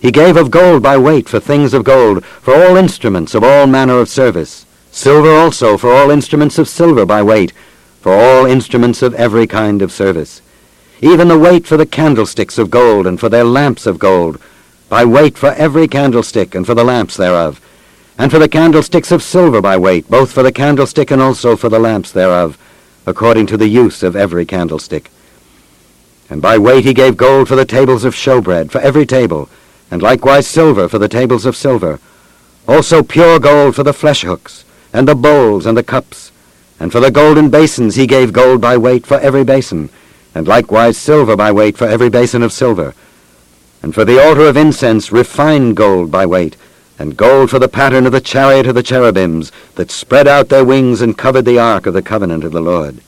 He 0.03 0.11
gave 0.11 0.35
of 0.35 0.51
gold 0.51 0.83
by 0.83 0.97
weight 0.97 1.29
for 1.29 1.39
things 1.39 1.73
of 1.73 1.85
gold, 1.85 2.25
for 2.25 2.53
all 2.53 2.75
instruments 2.75 3.33
of 3.33 3.41
all 3.41 3.65
manner 3.65 4.01
of 4.01 4.09
service, 4.09 4.65
silver 4.91 5.31
also 5.31 5.77
for 5.77 5.93
all 5.93 6.11
instruments 6.11 6.59
of 6.59 6.67
silver 6.67 7.05
by 7.05 7.23
weight, 7.23 7.53
for 8.01 8.11
all 8.11 8.45
instruments 8.45 9.01
of 9.01 9.13
every 9.13 9.47
kind 9.47 9.81
of 9.81 9.93
service, 9.93 10.41
even 10.99 11.29
the 11.29 11.39
weight 11.39 11.65
for 11.65 11.77
the 11.77 11.85
candlesticks 11.85 12.57
of 12.57 12.69
gold, 12.69 13.07
and 13.07 13.17
for 13.17 13.29
their 13.29 13.45
lamps 13.45 13.85
of 13.85 13.97
gold, 13.97 14.41
by 14.89 15.05
weight 15.05 15.37
for 15.37 15.53
every 15.53 15.87
candlestick, 15.87 16.53
and 16.53 16.65
for 16.65 16.75
the 16.75 16.83
lamps 16.83 17.15
thereof, 17.15 17.61
and 18.17 18.29
for 18.29 18.39
the 18.39 18.49
candlesticks 18.49 19.09
of 19.09 19.23
silver 19.23 19.61
by 19.61 19.77
weight, 19.77 20.09
both 20.09 20.33
for 20.33 20.43
the 20.43 20.51
candlestick 20.51 21.11
and 21.11 21.21
also 21.21 21.55
for 21.55 21.69
the 21.69 21.79
lamps 21.79 22.11
thereof, 22.11 22.57
according 23.05 23.45
to 23.45 23.55
the 23.55 23.69
use 23.69 24.03
of 24.03 24.17
every 24.17 24.45
candlestick. 24.45 25.09
And 26.29 26.41
by 26.41 26.57
weight 26.57 26.83
he 26.83 26.93
gave 26.93 27.15
gold 27.15 27.47
for 27.47 27.55
the 27.55 27.63
tables 27.63 28.03
of 28.03 28.13
showbread, 28.13 28.69
for 28.69 28.81
every 28.81 29.05
table, 29.05 29.47
and 29.93 30.01
likewise 30.01 30.47
silver 30.47 30.89
for 30.89 30.97
the 30.97 31.07
tables 31.07 31.45
of 31.45 31.55
silver, 31.55 31.99
also 32.67 33.03
pure 33.03 33.39
gold 33.39 33.75
for 33.75 33.83
the 33.83 33.93
flesh 33.93 34.23
hooks, 34.23 34.65
and 34.91 35.07
the 35.07 35.13
bowls 35.13 35.67
and 35.67 35.77
the 35.77 35.83
cups, 35.83 36.31
and 36.79 36.91
for 36.91 36.99
the 36.99 37.11
golden 37.11 37.51
basins 37.51 37.93
he 37.93 38.07
gave 38.07 38.33
gold 38.33 38.59
by 38.59 38.75
weight 38.75 39.05
for 39.05 39.19
every 39.19 39.43
basin, 39.43 39.91
and 40.33 40.47
likewise 40.47 40.97
silver 40.97 41.35
by 41.35 41.51
weight 41.51 41.77
for 41.77 41.85
every 41.85 42.09
basin 42.09 42.41
of 42.41 42.51
silver, 42.51 42.95
and 43.83 43.93
for 43.93 44.03
the 44.03 44.19
altar 44.19 44.47
of 44.47 44.57
incense 44.57 45.11
refined 45.11 45.77
gold 45.77 46.09
by 46.09 46.25
weight, 46.25 46.57
and 46.97 47.15
gold 47.15 47.51
for 47.51 47.59
the 47.59 47.67
pattern 47.67 48.07
of 48.07 48.13
the 48.13 48.19
chariot 48.19 48.65
of 48.65 48.73
the 48.73 48.81
cherubims, 48.81 49.51
that 49.75 49.91
spread 49.91 50.27
out 50.27 50.49
their 50.49 50.65
wings 50.65 51.01
and 51.03 51.19
covered 51.19 51.45
the 51.45 51.59
ark 51.59 51.85
of 51.85 51.93
the 51.93 52.01
covenant 52.01 52.43
of 52.43 52.51
the 52.51 52.59
Lord. 52.59 52.99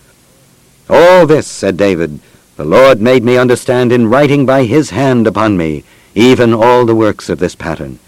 All 0.88 1.26
this, 1.26 1.48
said 1.48 1.78
David, 1.78 2.20
the 2.58 2.64
Lord 2.64 3.02
made 3.02 3.24
me 3.24 3.38
understand 3.38 3.92
in 3.92 4.08
writing 4.08 4.46
by 4.46 4.66
his 4.66 4.92
hand 4.92 5.26
upon 5.26 5.58
me, 5.58 5.84
even 6.16 6.54
all 6.54 6.86
the 6.86 6.96
works 6.96 7.30
of 7.30 7.40
this 7.40 7.56
pattern. 7.56 8.00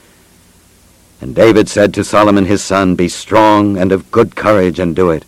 And 1.20 1.36
David 1.36 1.68
said 1.68 1.94
to 1.94 2.04
Solomon 2.04 2.46
his 2.46 2.64
son, 2.64 2.96
Be 2.96 3.10
strong 3.10 3.78
and 3.78 3.92
of 3.92 4.10
good 4.12 4.36
courage, 4.36 4.80
and 4.80 4.96
do 4.96 5.12
it. 5.12 5.26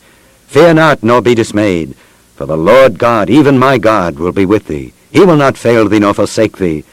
Fear 0.48 0.75
not, 0.75 1.03
nor 1.03 1.21
be 1.21 1.36
dismayed, 1.36 1.95
for 2.36 2.45
the 2.45 2.57
Lord 2.57 2.98
God, 2.98 3.29
even 3.29 3.59
my 3.59 3.77
God, 3.77 4.17
will 4.17 4.31
be 4.31 4.45
with 4.45 4.67
thee. 4.67 4.93
He 5.12 5.19
will 5.19 5.36
not 5.36 5.57
fail 5.57 5.89
thee 5.89 6.00
nor 6.00 6.13
forsake 6.13 6.57
thee, 6.57 6.86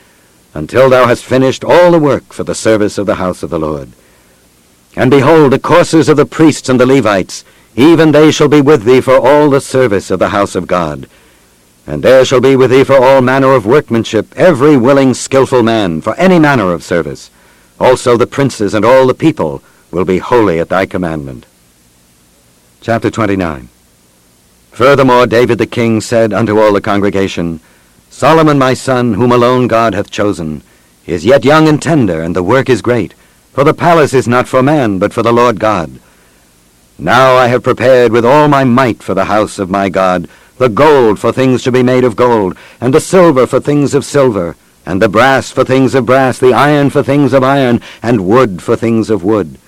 until 0.54 0.90
thou 0.90 1.06
hast 1.06 1.24
finished 1.24 1.62
all 1.64 1.92
the 1.92 1.98
work 1.98 2.32
for 2.32 2.42
the 2.44 2.54
service 2.54 2.98
of 2.98 3.06
the 3.06 3.14
house 3.16 3.42
of 3.42 3.50
the 3.50 3.58
Lord. 3.58 3.90
And 4.96 5.10
behold, 5.10 5.52
the 5.52 5.58
courses 5.58 6.08
of 6.08 6.16
the 6.16 6.26
priests 6.26 6.68
and 6.68 6.80
the 6.80 6.86
Levites, 6.86 7.44
even 7.76 8.10
they 8.10 8.32
shall 8.32 8.48
be 8.48 8.62
with 8.62 8.84
thee 8.84 9.02
for 9.02 9.18
all 9.18 9.50
the 9.50 9.60
service 9.60 10.10
of 10.10 10.18
the 10.18 10.30
house 10.30 10.54
of 10.54 10.66
God. 10.66 11.08
And 11.86 12.02
there 12.02 12.24
shall 12.24 12.40
be 12.40 12.56
with 12.56 12.70
thee 12.70 12.84
for 12.84 12.96
all 12.96 13.20
manner 13.20 13.52
of 13.52 13.64
workmanship 13.64 14.32
every 14.36 14.76
willing 14.76 15.14
skilful 15.14 15.62
man 15.62 16.00
for 16.00 16.14
any 16.16 16.38
manner 16.38 16.72
of 16.72 16.82
service. 16.82 17.30
Also 17.78 18.16
the 18.16 18.26
princes 18.26 18.74
and 18.74 18.84
all 18.84 19.06
the 19.06 19.14
people 19.14 19.62
will 19.90 20.04
be 20.04 20.18
holy 20.18 20.58
at 20.58 20.68
thy 20.68 20.86
commandment. 20.86 21.46
Chapter 22.80 23.10
29 23.10 23.68
Furthermore 24.72 25.26
David 25.26 25.58
the 25.58 25.66
king 25.66 26.00
said 26.00 26.32
unto 26.32 26.58
all 26.58 26.72
the 26.72 26.80
congregation, 26.80 27.60
Solomon 28.10 28.58
my 28.58 28.74
son, 28.74 29.14
whom 29.14 29.30
alone 29.30 29.68
God 29.68 29.94
hath 29.94 30.10
chosen, 30.10 30.62
is 31.06 31.24
yet 31.24 31.44
young 31.44 31.68
and 31.68 31.80
tender, 31.80 32.20
and 32.22 32.34
the 32.34 32.42
work 32.42 32.68
is 32.68 32.82
great. 32.82 33.14
For 33.52 33.62
the 33.62 33.74
palace 33.74 34.12
is 34.12 34.26
not 34.26 34.48
for 34.48 34.62
man, 34.62 34.98
but 34.98 35.12
for 35.12 35.22
the 35.22 35.32
Lord 35.32 35.60
God. 35.60 36.00
Now 36.98 37.36
I 37.36 37.48
have 37.48 37.62
prepared 37.62 38.12
with 38.12 38.24
all 38.24 38.48
my 38.48 38.64
might 38.64 39.02
for 39.02 39.14
the 39.14 39.26
house 39.26 39.58
of 39.58 39.70
my 39.70 39.88
God, 39.88 40.28
the 40.58 40.68
gold 40.68 41.18
for 41.18 41.32
things 41.32 41.62
to 41.62 41.72
be 41.72 41.82
made 41.82 42.04
of 42.04 42.16
gold, 42.16 42.56
and 42.80 42.94
the 42.94 43.00
silver 43.00 43.46
for 43.46 43.60
things 43.60 43.94
of 43.94 44.04
silver, 44.04 44.56
and 44.86 45.02
the 45.02 45.08
brass 45.08 45.50
for 45.50 45.64
things 45.64 45.94
of 45.94 46.06
brass, 46.06 46.38
the 46.38 46.52
iron 46.52 46.88
for 46.90 47.02
things 47.02 47.32
of 47.32 47.42
iron, 47.42 47.80
and 48.02 48.26
wood 48.26 48.62
for 48.62 48.76
things 48.76 49.10
of 49.10 49.24
wood, 49.24 49.58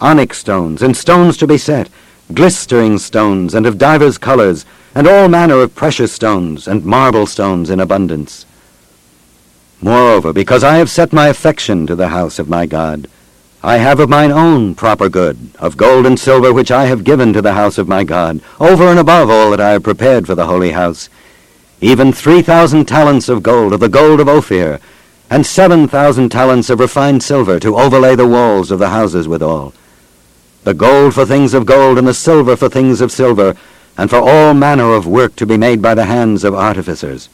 onyx 0.00 0.38
stones, 0.38 0.82
and 0.82 0.96
stones 0.96 1.36
to 1.36 1.46
be 1.46 1.58
set, 1.58 1.88
glistering 2.32 2.98
stones, 2.98 3.54
and 3.54 3.66
of 3.66 3.78
divers 3.78 4.16
colors, 4.16 4.64
and 4.94 5.06
all 5.06 5.28
manner 5.28 5.60
of 5.60 5.74
precious 5.74 6.12
stones, 6.12 6.66
and 6.66 6.84
marble 6.84 7.26
stones 7.26 7.68
in 7.68 7.80
abundance. 7.80 8.46
Moreover, 9.82 10.32
because 10.32 10.62
I 10.62 10.76
have 10.76 10.90
set 10.90 11.12
my 11.12 11.28
affection 11.28 11.86
to 11.86 11.96
the 11.96 12.08
house 12.08 12.38
of 12.38 12.48
my 12.48 12.66
God, 12.66 13.08
I 13.62 13.76
have 13.76 14.00
of 14.00 14.08
mine 14.08 14.32
own 14.32 14.74
proper 14.74 15.10
good, 15.10 15.36
of 15.58 15.76
gold 15.76 16.06
and 16.06 16.18
silver 16.18 16.50
which 16.50 16.70
I 16.70 16.86
have 16.86 17.04
given 17.04 17.34
to 17.34 17.42
the 17.42 17.52
house 17.52 17.76
of 17.76 17.88
my 17.88 18.04
God, 18.04 18.40
over 18.58 18.84
and 18.88 18.98
above 18.98 19.28
all 19.28 19.50
that 19.50 19.60
I 19.60 19.72
have 19.72 19.82
prepared 19.82 20.26
for 20.26 20.34
the 20.34 20.46
holy 20.46 20.70
house, 20.70 21.10
even 21.82 22.10
three 22.10 22.40
thousand 22.40 22.86
talents 22.86 23.28
of 23.28 23.42
gold, 23.42 23.74
of 23.74 23.80
the 23.80 23.88
gold 23.90 24.18
of 24.18 24.28
Ophir, 24.28 24.80
and 25.28 25.44
seven 25.44 25.86
thousand 25.86 26.30
talents 26.30 26.70
of 26.70 26.80
refined 26.80 27.22
silver 27.22 27.60
to 27.60 27.78
overlay 27.78 28.16
the 28.16 28.26
walls 28.26 28.70
of 28.70 28.78
the 28.78 28.88
houses 28.88 29.28
withal. 29.28 29.74
The 30.64 30.72
gold 30.72 31.12
for 31.12 31.26
things 31.26 31.52
of 31.52 31.66
gold, 31.66 31.98
and 31.98 32.08
the 32.08 32.14
silver 32.14 32.56
for 32.56 32.70
things 32.70 33.02
of 33.02 33.12
silver, 33.12 33.54
and 33.98 34.08
for 34.08 34.20
all 34.26 34.54
manner 34.54 34.94
of 34.94 35.06
work 35.06 35.36
to 35.36 35.44
be 35.44 35.58
made 35.58 35.82
by 35.82 35.94
the 35.94 36.06
hands 36.06 36.44
of 36.44 36.54
artificers. 36.54 37.28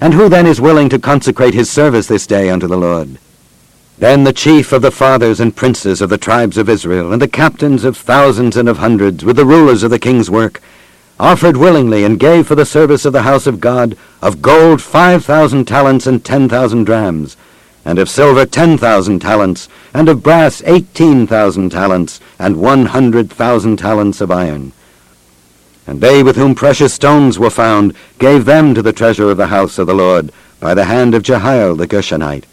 And 0.00 0.12
who 0.12 0.28
then 0.28 0.46
is 0.46 0.60
willing 0.60 0.88
to 0.88 0.98
consecrate 0.98 1.54
his 1.54 1.70
service 1.70 2.08
this 2.08 2.26
day 2.26 2.50
unto 2.50 2.66
the 2.66 2.76
Lord? 2.76 3.18
Then 4.00 4.24
the 4.24 4.32
chief 4.32 4.72
of 4.72 4.80
the 4.80 4.90
fathers 4.90 5.40
and 5.40 5.54
princes 5.54 6.00
of 6.00 6.08
the 6.08 6.16
tribes 6.16 6.56
of 6.56 6.70
Israel, 6.70 7.12
and 7.12 7.20
the 7.20 7.28
captains 7.28 7.84
of 7.84 7.98
thousands 7.98 8.56
and 8.56 8.66
of 8.66 8.78
hundreds, 8.78 9.26
with 9.26 9.36
the 9.36 9.44
rulers 9.44 9.82
of 9.82 9.90
the 9.90 9.98
king's 9.98 10.30
work, 10.30 10.62
offered 11.18 11.58
willingly 11.58 12.02
and 12.02 12.18
gave 12.18 12.46
for 12.46 12.54
the 12.54 12.64
service 12.64 13.04
of 13.04 13.12
the 13.12 13.24
house 13.24 13.46
of 13.46 13.60
God 13.60 13.98
of 14.22 14.40
gold 14.40 14.80
five 14.80 15.22
thousand 15.22 15.66
talents 15.66 16.06
and 16.06 16.24
ten 16.24 16.48
thousand 16.48 16.84
drams, 16.84 17.36
and 17.84 17.98
of 17.98 18.08
silver 18.08 18.46
ten 18.46 18.78
thousand 18.78 19.20
talents, 19.20 19.68
and 19.92 20.08
of 20.08 20.22
brass 20.22 20.62
eighteen 20.64 21.26
thousand 21.26 21.68
talents, 21.68 22.20
and 22.38 22.56
one 22.56 22.86
hundred 22.86 23.30
thousand 23.30 23.76
talents 23.76 24.22
of 24.22 24.30
iron. 24.30 24.72
And 25.86 26.00
they 26.00 26.22
with 26.22 26.36
whom 26.36 26.54
precious 26.54 26.94
stones 26.94 27.38
were 27.38 27.50
found 27.50 27.94
gave 28.18 28.46
them 28.46 28.72
to 28.72 28.80
the 28.80 28.94
treasure 28.94 29.30
of 29.30 29.36
the 29.36 29.48
house 29.48 29.76
of 29.76 29.86
the 29.86 29.94
Lord 29.94 30.32
by 30.58 30.72
the 30.72 30.86
hand 30.86 31.14
of 31.14 31.22
Jehiel 31.22 31.74
the 31.76 31.86
Gershonite. 31.86 32.44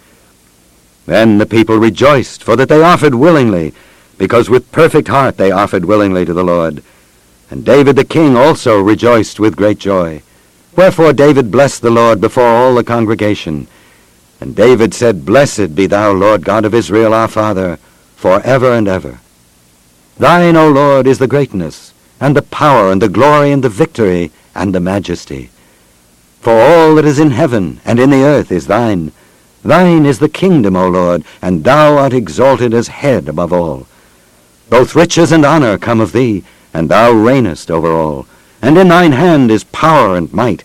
Then 1.08 1.40
the 1.40 1.46
people 1.46 1.78
rejoiced, 1.78 2.44
for 2.44 2.56
that 2.58 2.70
they 2.70 2.84
offered 2.84 3.16
willingly, 3.16 3.74
because 4.18 4.50
with 4.50 4.72
perfect 4.72 5.08
heart 5.08 5.38
they 5.38 5.52
offered 5.52 5.86
willingly 5.86 6.26
to 6.26 6.34
the 6.34 6.44
Lord. 6.44 6.84
And 7.50 7.66
David 7.66 7.96
the 7.96 8.06
king 8.06 8.36
also 8.36 8.80
rejoiced 8.80 9.40
with 9.40 9.56
great 9.56 9.80
joy. 9.80 10.22
Wherefore 10.76 11.14
David 11.14 11.50
blessed 11.50 11.82
the 11.82 11.90
Lord 11.90 12.22
before 12.22 12.44
all 12.44 12.76
the 12.76 12.84
congregation. 12.84 13.68
And 14.40 14.56
David 14.56 14.94
said, 14.94 15.26
Blessed 15.26 15.74
be 15.74 15.88
thou, 15.88 16.12
Lord 16.12 16.44
God 16.44 16.66
of 16.66 16.76
Israel, 16.76 17.14
our 17.14 17.30
Father, 17.30 17.78
for 18.16 18.42
ever 18.42 18.74
and 18.74 18.88
ever. 18.88 19.20
Thine, 20.20 20.56
O 20.56 20.70
Lord, 20.70 21.08
is 21.08 21.20
the 21.20 21.28
greatness, 21.28 21.94
and 22.20 22.36
the 22.36 22.42
power, 22.42 22.92
and 22.92 23.02
the 23.02 23.10
glory, 23.10 23.52
and 23.52 23.64
the 23.64 23.70
victory, 23.70 24.32
and 24.54 24.76
the 24.76 24.80
majesty. 24.80 25.50
For 26.42 26.52
all 26.54 26.96
that 26.96 27.06
is 27.06 27.18
in 27.20 27.32
heaven 27.32 27.80
and 27.86 28.00
in 28.00 28.10
the 28.10 28.24
earth 28.24 28.52
is 28.52 28.68
thine. 28.68 29.12
Thine 29.64 30.06
is 30.06 30.20
the 30.20 30.30
kingdom, 30.30 30.76
O 30.76 30.88
Lord, 30.88 31.24
and 31.42 31.64
thou 31.64 31.98
art 31.98 32.14
exalted 32.14 32.74
as 32.74 32.88
head 32.88 33.28
above 33.28 33.52
all. 33.52 33.88
Both 34.70 34.96
riches 34.96 35.32
and 35.32 35.46
honor 35.46 35.78
come 35.78 36.00
of 36.00 36.12
thee, 36.12 36.44
and 36.74 36.90
thou 36.90 37.12
reignest 37.12 37.72
over 37.72 37.92
all. 37.92 38.28
And 38.62 38.78
in 38.78 38.88
thine 38.88 39.14
hand 39.14 39.52
is 39.52 39.64
power 39.66 40.16
and 40.16 40.32
might, 40.34 40.64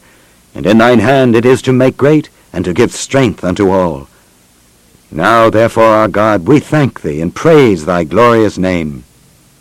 and 0.55 0.67
in 0.67 0.79
thine 0.79 0.99
hand 0.99 1.35
it 1.37 1.45
is 1.45 1.63
to 1.63 1.73
make 1.73 1.97
great, 1.97 2.29
and 2.53 2.65
to 2.65 2.75
give 2.75 2.93
strength 2.93 3.45
unto 3.45 3.71
all. 3.71 4.09
Now, 5.11 5.51
therefore, 5.51 5.85
our 5.85 6.09
God, 6.09 6.47
we 6.47 6.59
thank 6.59 7.03
thee, 7.03 7.21
and 7.21 7.35
praise 7.35 7.85
thy 7.85 8.05
glorious 8.05 8.57
name. 8.57 9.05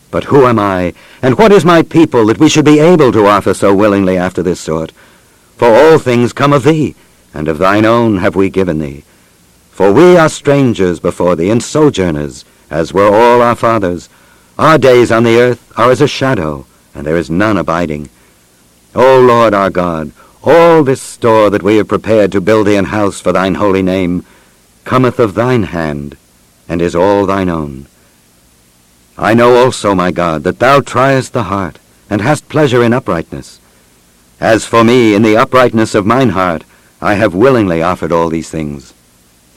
But 0.09 0.25
who 0.25 0.45
am 0.45 0.59
I, 0.59 0.93
and 1.21 1.37
what 1.37 1.51
is 1.51 1.65
my 1.65 1.81
people, 1.81 2.25
that 2.27 2.39
we 2.39 2.49
should 2.49 2.65
be 2.65 2.79
able 2.79 3.11
to 3.11 3.27
offer 3.27 3.53
so 3.53 3.73
willingly 3.73 4.17
after 4.17 4.43
this 4.43 4.59
sort? 4.59 4.91
For 5.57 5.67
all 5.67 5.99
things 5.99 6.33
come 6.33 6.53
of 6.53 6.63
thee, 6.63 6.95
and 7.33 7.47
of 7.47 7.57
thine 7.57 7.85
own 7.85 8.17
have 8.17 8.35
we 8.35 8.49
given 8.49 8.79
thee. 8.79 9.03
For 9.71 9.91
we 9.91 10.17
are 10.17 10.29
strangers 10.29 10.99
before 10.99 11.35
thee, 11.35 11.49
and 11.49 11.63
sojourners, 11.63 12.45
as 12.69 12.93
were 12.93 13.07
all 13.07 13.41
our 13.41 13.55
fathers. 13.55 14.09
Our 14.59 14.77
days 14.77 15.11
on 15.11 15.23
the 15.23 15.39
earth 15.39 15.71
are 15.77 15.89
as 15.91 16.01
a 16.01 16.07
shadow, 16.07 16.65
and 16.93 17.05
there 17.05 17.17
is 17.17 17.29
none 17.29 17.57
abiding. 17.57 18.09
O 18.93 19.19
Lord 19.19 19.53
our 19.53 19.69
God, 19.69 20.11
all 20.43 20.83
this 20.83 21.01
store 21.01 21.49
that 21.49 21.63
we 21.63 21.77
have 21.77 21.87
prepared 21.87 22.31
to 22.33 22.41
build 22.41 22.67
thee 22.67 22.75
an 22.75 22.85
house 22.85 23.19
for 23.19 23.31
thine 23.31 23.55
holy 23.55 23.81
name 23.81 24.25
cometh 24.83 25.19
of 25.19 25.35
thine 25.35 25.63
hand, 25.63 26.17
and 26.67 26.81
is 26.81 26.95
all 26.95 27.25
thine 27.25 27.49
own. 27.49 27.85
I 29.17 29.33
know 29.33 29.63
also, 29.63 29.93
my 29.93 30.11
God, 30.11 30.43
that 30.43 30.59
thou 30.59 30.81
triest 30.81 31.33
the 31.33 31.43
heart, 31.43 31.77
and 32.09 32.21
hast 32.21 32.49
pleasure 32.49 32.83
in 32.83 32.93
uprightness. 32.93 33.59
As 34.39 34.65
for 34.65 34.83
me, 34.83 35.13
in 35.13 35.21
the 35.21 35.37
uprightness 35.37 35.93
of 35.93 36.05
mine 36.05 36.29
heart, 36.29 36.63
I 37.01 37.13
have 37.15 37.35
willingly 37.35 37.81
offered 37.81 38.11
all 38.11 38.29
these 38.29 38.49
things. 38.49 38.93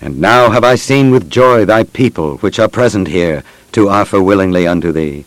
And 0.05 0.21
now 0.21 0.51
have 0.51 0.65
I 0.65 0.75
seen 0.75 1.11
with 1.11 1.31
joy 1.31 1.65
thy 1.65 1.85
people, 1.85 2.37
which 2.37 2.59
are 2.59 2.69
present 2.69 3.09
here, 3.09 3.43
to 3.73 3.89
offer 3.89 4.23
willingly 4.23 4.67
unto 4.67 4.93
thee. 4.93 5.25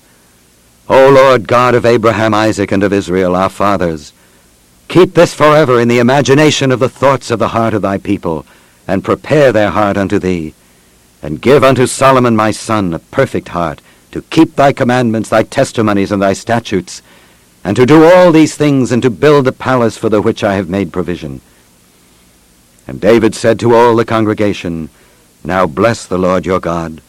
O 0.88 1.10
Lord 1.10 1.48
God 1.48 1.74
of 1.74 1.84
Abraham, 1.84 2.36
Isaac, 2.36 2.72
and 2.72 2.84
of 2.84 2.94
Israel, 2.94 3.36
our 3.36 3.50
fathers, 3.50 4.14
keep 4.88 5.16
this 5.16 5.34
forever 5.34 5.82
in 5.82 5.88
the 5.88 5.98
imagination 5.98 6.72
of 6.72 6.80
the 6.80 6.90
thoughts 6.90 7.32
of 7.32 7.40
the 7.40 7.48
heart 7.48 7.74
of 7.74 7.82
thy 7.82 7.98
people, 7.98 8.46
and 8.88 9.04
prepare 9.04 9.52
their 9.52 9.72
heart 9.72 9.98
unto 9.98 10.20
thee. 10.20 10.54
And 11.24 11.42
give 11.42 11.64
unto 11.64 11.88
Solomon 11.88 12.36
my 12.36 12.52
son 12.52 12.94
a 12.94 13.00
perfect 13.00 13.48
heart, 13.48 13.82
to 14.12 14.22
keep 14.22 14.56
thy 14.56 14.74
commandments, 14.74 15.30
thy 15.30 15.42
testimonies, 15.42 16.12
and 16.12 16.22
thy 16.22 16.34
statutes, 16.34 17.02
and 17.64 17.76
to 17.76 17.88
do 17.88 18.04
all 18.04 18.32
these 18.32 18.56
things, 18.56 18.92
and 18.92 19.02
to 19.02 19.10
build 19.10 19.46
the 19.46 19.52
palace 19.52 19.98
for 19.98 20.10
the 20.10 20.22
which 20.22 20.44
I 20.44 20.54
have 20.54 20.70
made 20.70 20.94
provision. 20.94 21.42
And 22.88 23.02
David 23.02 23.36
said 23.36 23.60
to 23.60 23.76
all 23.76 23.96
the 23.96 24.06
congregation, 24.06 24.90
Now 25.44 25.68
bless 25.68 26.06
the 26.06 26.18
Lord 26.18 26.46
your 26.46 26.62
God. 26.62 27.02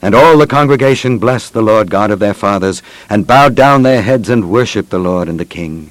And 0.00 0.14
all 0.14 0.38
the 0.38 0.46
congregation 0.46 1.18
blessed 1.18 1.52
the 1.52 1.62
Lord 1.62 1.90
God 1.90 2.10
of 2.10 2.18
their 2.18 2.34
fathers, 2.34 2.82
and 3.10 3.26
bowed 3.26 3.54
down 3.54 3.82
their 3.82 4.00
heads 4.00 4.30
and 4.30 4.50
worshipped 4.50 4.90
the 4.90 4.98
Lord 4.98 5.28
and 5.28 5.38
the 5.38 5.44
king. 5.44 5.90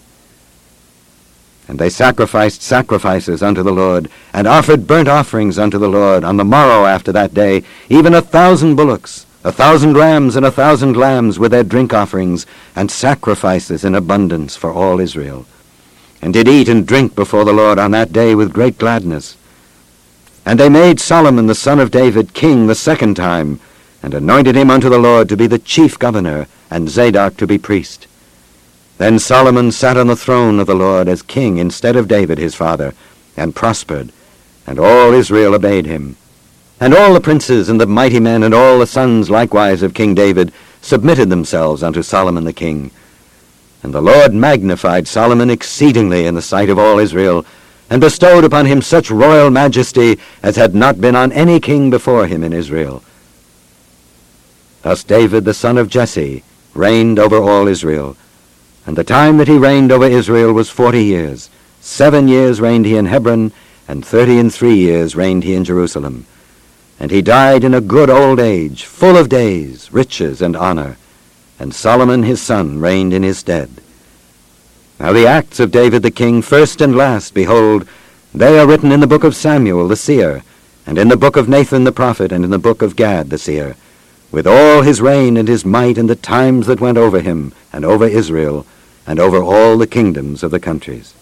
And 1.67 1.77
they 1.77 1.89
sacrificed 1.89 2.61
sacrifices 2.61 3.43
unto 3.43 3.61
the 3.61 3.73
Lord, 3.73 4.09
and 4.33 4.47
offered 4.47 4.87
burnt 4.87 5.09
offerings 5.09 5.59
unto 5.59 5.77
the 5.77 5.89
Lord 5.89 6.23
on 6.23 6.37
the 6.37 6.45
morrow 6.45 6.85
after 6.85 7.11
that 7.11 7.33
day, 7.33 7.63
even 7.89 8.13
a 8.13 8.21
thousand 8.21 8.75
bullocks, 8.75 9.25
a 9.43 9.51
thousand 9.51 9.95
rams, 9.95 10.35
and 10.35 10.45
a 10.45 10.51
thousand 10.51 10.95
lambs 10.95 11.37
with 11.37 11.51
their 11.51 11.65
drink 11.65 11.93
offerings, 11.93 12.45
and 12.75 12.89
sacrifices 12.89 13.83
in 13.83 13.93
abundance 13.93 14.55
for 14.55 14.71
all 14.71 15.01
Israel. 15.01 15.45
And 16.21 16.33
did 16.33 16.47
eat 16.47 16.67
and 16.67 16.85
drink 16.85 17.15
before 17.15 17.45
the 17.45 17.53
Lord 17.53 17.79
on 17.79 17.91
that 17.91 18.11
day 18.11 18.35
with 18.35 18.53
great 18.53 18.77
gladness. 18.77 19.37
And 20.45 20.59
they 20.59 20.69
made 20.69 20.99
Solomon 20.99 21.47
the 21.47 21.55
son 21.55 21.79
of 21.79 21.91
David 21.91 22.33
king 22.33 22.67
the 22.67 22.75
second 22.75 23.15
time, 23.15 23.59
and 24.01 24.13
anointed 24.13 24.55
him 24.55 24.69
unto 24.69 24.89
the 24.89 24.97
Lord 24.97 25.29
to 25.29 25.37
be 25.37 25.47
the 25.47 25.59
chief 25.59 25.99
governor, 25.99 26.47
and 26.71 26.89
Zadok 26.89 27.37
to 27.37 27.47
be 27.47 27.57
priest. 27.57 28.07
Then 28.97 29.19
Solomon 29.19 29.71
sat 29.71 29.97
on 29.97 30.07
the 30.07 30.15
throne 30.15 30.59
of 30.59 30.67
the 30.67 30.75
Lord 30.75 31.07
as 31.07 31.21
king 31.21 31.57
instead 31.57 31.95
of 31.95 32.07
David 32.07 32.37
his 32.37 32.55
father, 32.55 32.93
and 33.35 33.55
prospered, 33.55 34.11
and 34.65 34.79
all 34.79 35.13
Israel 35.13 35.53
obeyed 35.53 35.85
him. 35.85 36.15
And 36.79 36.93
all 36.93 37.13
the 37.13 37.21
princes 37.21 37.69
and 37.69 37.81
the 37.81 37.85
mighty 37.85 38.19
men 38.19 38.43
and 38.43 38.53
all 38.53 38.79
the 38.79 38.87
sons 38.87 39.29
likewise 39.29 39.83
of 39.83 39.93
King 39.93 40.15
David 40.15 40.51
submitted 40.81 41.29
themselves 41.29 41.83
unto 41.83 42.03
Solomon 42.03 42.43
the 42.43 42.53
king. 42.53 42.91
And 43.83 43.93
the 43.93 44.01
Lord 44.01 44.33
magnified 44.33 45.07
Solomon 45.07 45.49
exceedingly 45.49 46.25
in 46.25 46.35
the 46.35 46.41
sight 46.41 46.69
of 46.69 46.79
all 46.79 46.99
Israel, 46.99 47.45
and 47.89 48.01
bestowed 48.01 48.43
upon 48.43 48.65
him 48.65 48.81
such 48.81 49.09
royal 49.09 49.49
majesty 49.49 50.19
as 50.43 50.55
had 50.55 50.75
not 50.75 50.99
been 50.99 51.15
on 51.15 51.31
any 51.31 51.59
king 51.59 51.89
before 51.89 52.27
him 52.27 52.43
in 52.43 52.53
Israel. 52.53 53.03
Thus 54.81 55.03
David 55.03 55.45
the 55.45 55.53
son 55.53 55.77
of 55.77 55.89
Jesse 55.89 56.43
reigned 56.73 57.19
over 57.19 57.37
all 57.37 57.67
Israel, 57.67 58.17
and 58.85 58.97
the 58.97 59.03
time 59.03 59.37
that 59.37 59.47
he 59.47 59.57
reigned 59.57 59.91
over 59.91 60.05
Israel 60.05 60.53
was 60.53 60.69
forty 60.69 61.03
years. 61.03 61.49
Seven 61.81 62.27
years 62.27 62.59
reigned 62.59 62.85
he 62.85 62.97
in 62.97 63.05
Hebron, 63.05 63.51
and 63.87 64.05
thirty 64.05 64.39
and 64.39 64.53
three 64.53 64.75
years 64.75 65.15
reigned 65.15 65.43
he 65.43 65.55
in 65.55 65.63
Jerusalem. 65.63 66.25
And 66.99 67.11
he 67.11 67.21
died 67.21 67.63
in 67.63 67.73
a 67.73 67.81
good 67.81 68.09
old 68.09 68.39
age, 68.39 68.83
full 68.83 69.15
of 69.15 69.29
days, 69.29 69.93
riches, 69.93 70.41
and 70.41 70.55
honor. 70.55 70.97
And 71.59 71.73
Solomon 71.73 72.23
his 72.23 72.41
son 72.41 72.79
reigned 72.79 73.13
in 73.13 73.23
his 73.23 73.39
stead. 73.39 73.69
Now 74.99 75.13
the 75.13 75.27
acts 75.27 75.59
of 75.59 75.71
David 75.71 76.03
the 76.03 76.11
king, 76.11 76.41
first 76.41 76.81
and 76.81 76.95
last, 76.95 77.33
behold, 77.33 77.87
they 78.33 78.59
are 78.59 78.67
written 78.67 78.91
in 78.91 78.99
the 78.99 79.07
book 79.07 79.23
of 79.23 79.35
Samuel 79.35 79.87
the 79.87 79.95
seer, 79.95 80.43
and 80.85 80.97
in 80.97 81.07
the 81.07 81.17
book 81.17 81.35
of 81.35 81.49
Nathan 81.49 81.83
the 81.83 81.91
prophet, 81.91 82.31
and 82.31 82.43
in 82.43 82.51
the 82.51 82.59
book 82.59 82.81
of 82.81 82.95
Gad 82.95 83.29
the 83.29 83.37
seer, 83.37 83.75
with 84.31 84.47
all 84.47 84.81
his 84.81 85.01
reign 85.01 85.37
and 85.37 85.47
his 85.47 85.65
might 85.65 85.97
and 85.97 86.09
the 86.09 86.15
times 86.15 86.67
that 86.67 86.81
went 86.81 86.97
over 86.97 87.19
him, 87.19 87.53
and 87.71 87.85
over 87.85 88.05
Israel, 88.05 88.65
and 89.05 89.19
over 89.19 89.41
all 89.41 89.77
the 89.77 89.87
kingdoms 89.87 90.43
of 90.43 90.51
the 90.51 90.59
countries. 90.59 91.13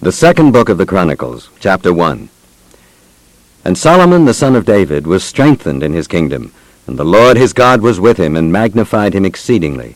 The 0.00 0.12
second 0.12 0.52
book 0.52 0.68
of 0.68 0.78
the 0.78 0.86
Chronicles, 0.86 1.50
chapter 1.60 1.92
1. 1.92 2.28
And 3.64 3.76
Solomon 3.76 4.24
the 4.24 4.34
son 4.34 4.54
of 4.54 4.64
David 4.64 5.06
was 5.06 5.24
strengthened 5.24 5.82
in 5.82 5.92
his 5.92 6.06
kingdom, 6.06 6.52
and 6.88 6.98
the 6.98 7.04
Lord 7.04 7.36
his 7.36 7.52
God 7.52 7.82
was 7.82 8.00
with 8.00 8.16
him, 8.16 8.34
and 8.34 8.50
magnified 8.50 9.14
him 9.14 9.26
exceedingly. 9.26 9.94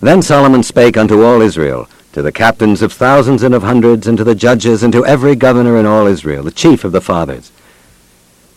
Then 0.00 0.22
Solomon 0.22 0.62
spake 0.62 0.96
unto 0.96 1.22
all 1.22 1.42
Israel, 1.42 1.88
to 2.12 2.22
the 2.22 2.32
captains 2.32 2.80
of 2.80 2.92
thousands 2.92 3.42
and 3.42 3.54
of 3.54 3.62
hundreds, 3.62 4.06
and 4.06 4.16
to 4.16 4.24
the 4.24 4.34
judges, 4.34 4.82
and 4.82 4.92
to 4.94 5.04
every 5.04 5.36
governor 5.36 5.76
in 5.76 5.84
all 5.84 6.06
Israel, 6.06 6.42
the 6.42 6.50
chief 6.50 6.82
of 6.82 6.92
the 6.92 7.02
fathers. 7.02 7.52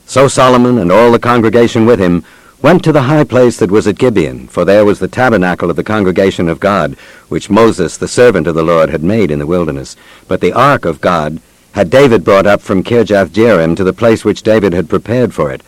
So 0.06 0.30
Solomon 0.30 0.78
and 0.78 0.92
all 0.92 1.12
the 1.12 1.20
congregation 1.20 1.86
with 1.86 2.00
him 2.00 2.24
went 2.62 2.84
to 2.86 2.92
the 2.92 3.02
high 3.02 3.26
place 3.26 3.58
that 3.58 3.70
was 3.70 3.86
at 3.86 3.98
Gibeon, 3.98 4.48
for 4.48 4.64
there 4.64 4.86
was 4.86 5.00
the 5.00 5.08
tabernacle 5.08 5.70
of 5.70 5.76
the 5.76 5.84
congregation 5.84 6.48
of 6.48 6.60
God, 6.60 6.96
which 7.28 7.50
Moses, 7.50 7.98
the 7.98 8.08
servant 8.08 8.48
of 8.48 8.56
the 8.56 8.64
Lord, 8.64 8.90
had 8.90 9.04
made 9.04 9.30
in 9.30 9.40
the 9.40 9.46
wilderness. 9.46 9.98
But 10.28 10.40
the 10.40 10.54
ark 10.54 10.86
of 10.86 11.02
God 11.02 11.42
had 11.74 11.90
David 11.90 12.24
brought 12.24 12.46
up 12.46 12.62
from 12.62 12.84
Kirjath-jearim 12.84 13.76
to 13.76 13.84
the 13.84 13.94
place 13.94 14.24
which 14.24 14.44
David 14.44 14.74
had 14.74 14.90
prepared 14.90 15.34
for 15.34 15.52
it, 15.52 15.62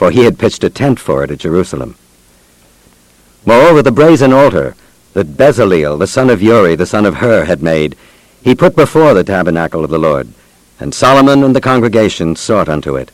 for 0.00 0.10
he 0.10 0.24
had 0.24 0.38
pitched 0.38 0.64
a 0.64 0.70
tent 0.70 0.98
for 0.98 1.22
it 1.22 1.30
at 1.30 1.40
Jerusalem. 1.40 1.94
Moreover, 3.44 3.82
the 3.82 3.92
brazen 3.92 4.32
altar 4.32 4.74
that 5.12 5.36
Bezaleel, 5.36 5.98
the 5.98 6.06
son 6.06 6.30
of 6.30 6.40
Uri, 6.40 6.74
the 6.74 6.86
son 6.86 7.04
of 7.04 7.16
Hur, 7.16 7.44
had 7.44 7.62
made, 7.62 7.96
he 8.42 8.54
put 8.54 8.74
before 8.74 9.12
the 9.12 9.22
tabernacle 9.22 9.84
of 9.84 9.90
the 9.90 9.98
Lord, 9.98 10.32
and 10.78 10.94
Solomon 10.94 11.44
and 11.44 11.54
the 11.54 11.60
congregation 11.60 12.34
sought 12.34 12.66
unto 12.66 12.96
it. 12.96 13.10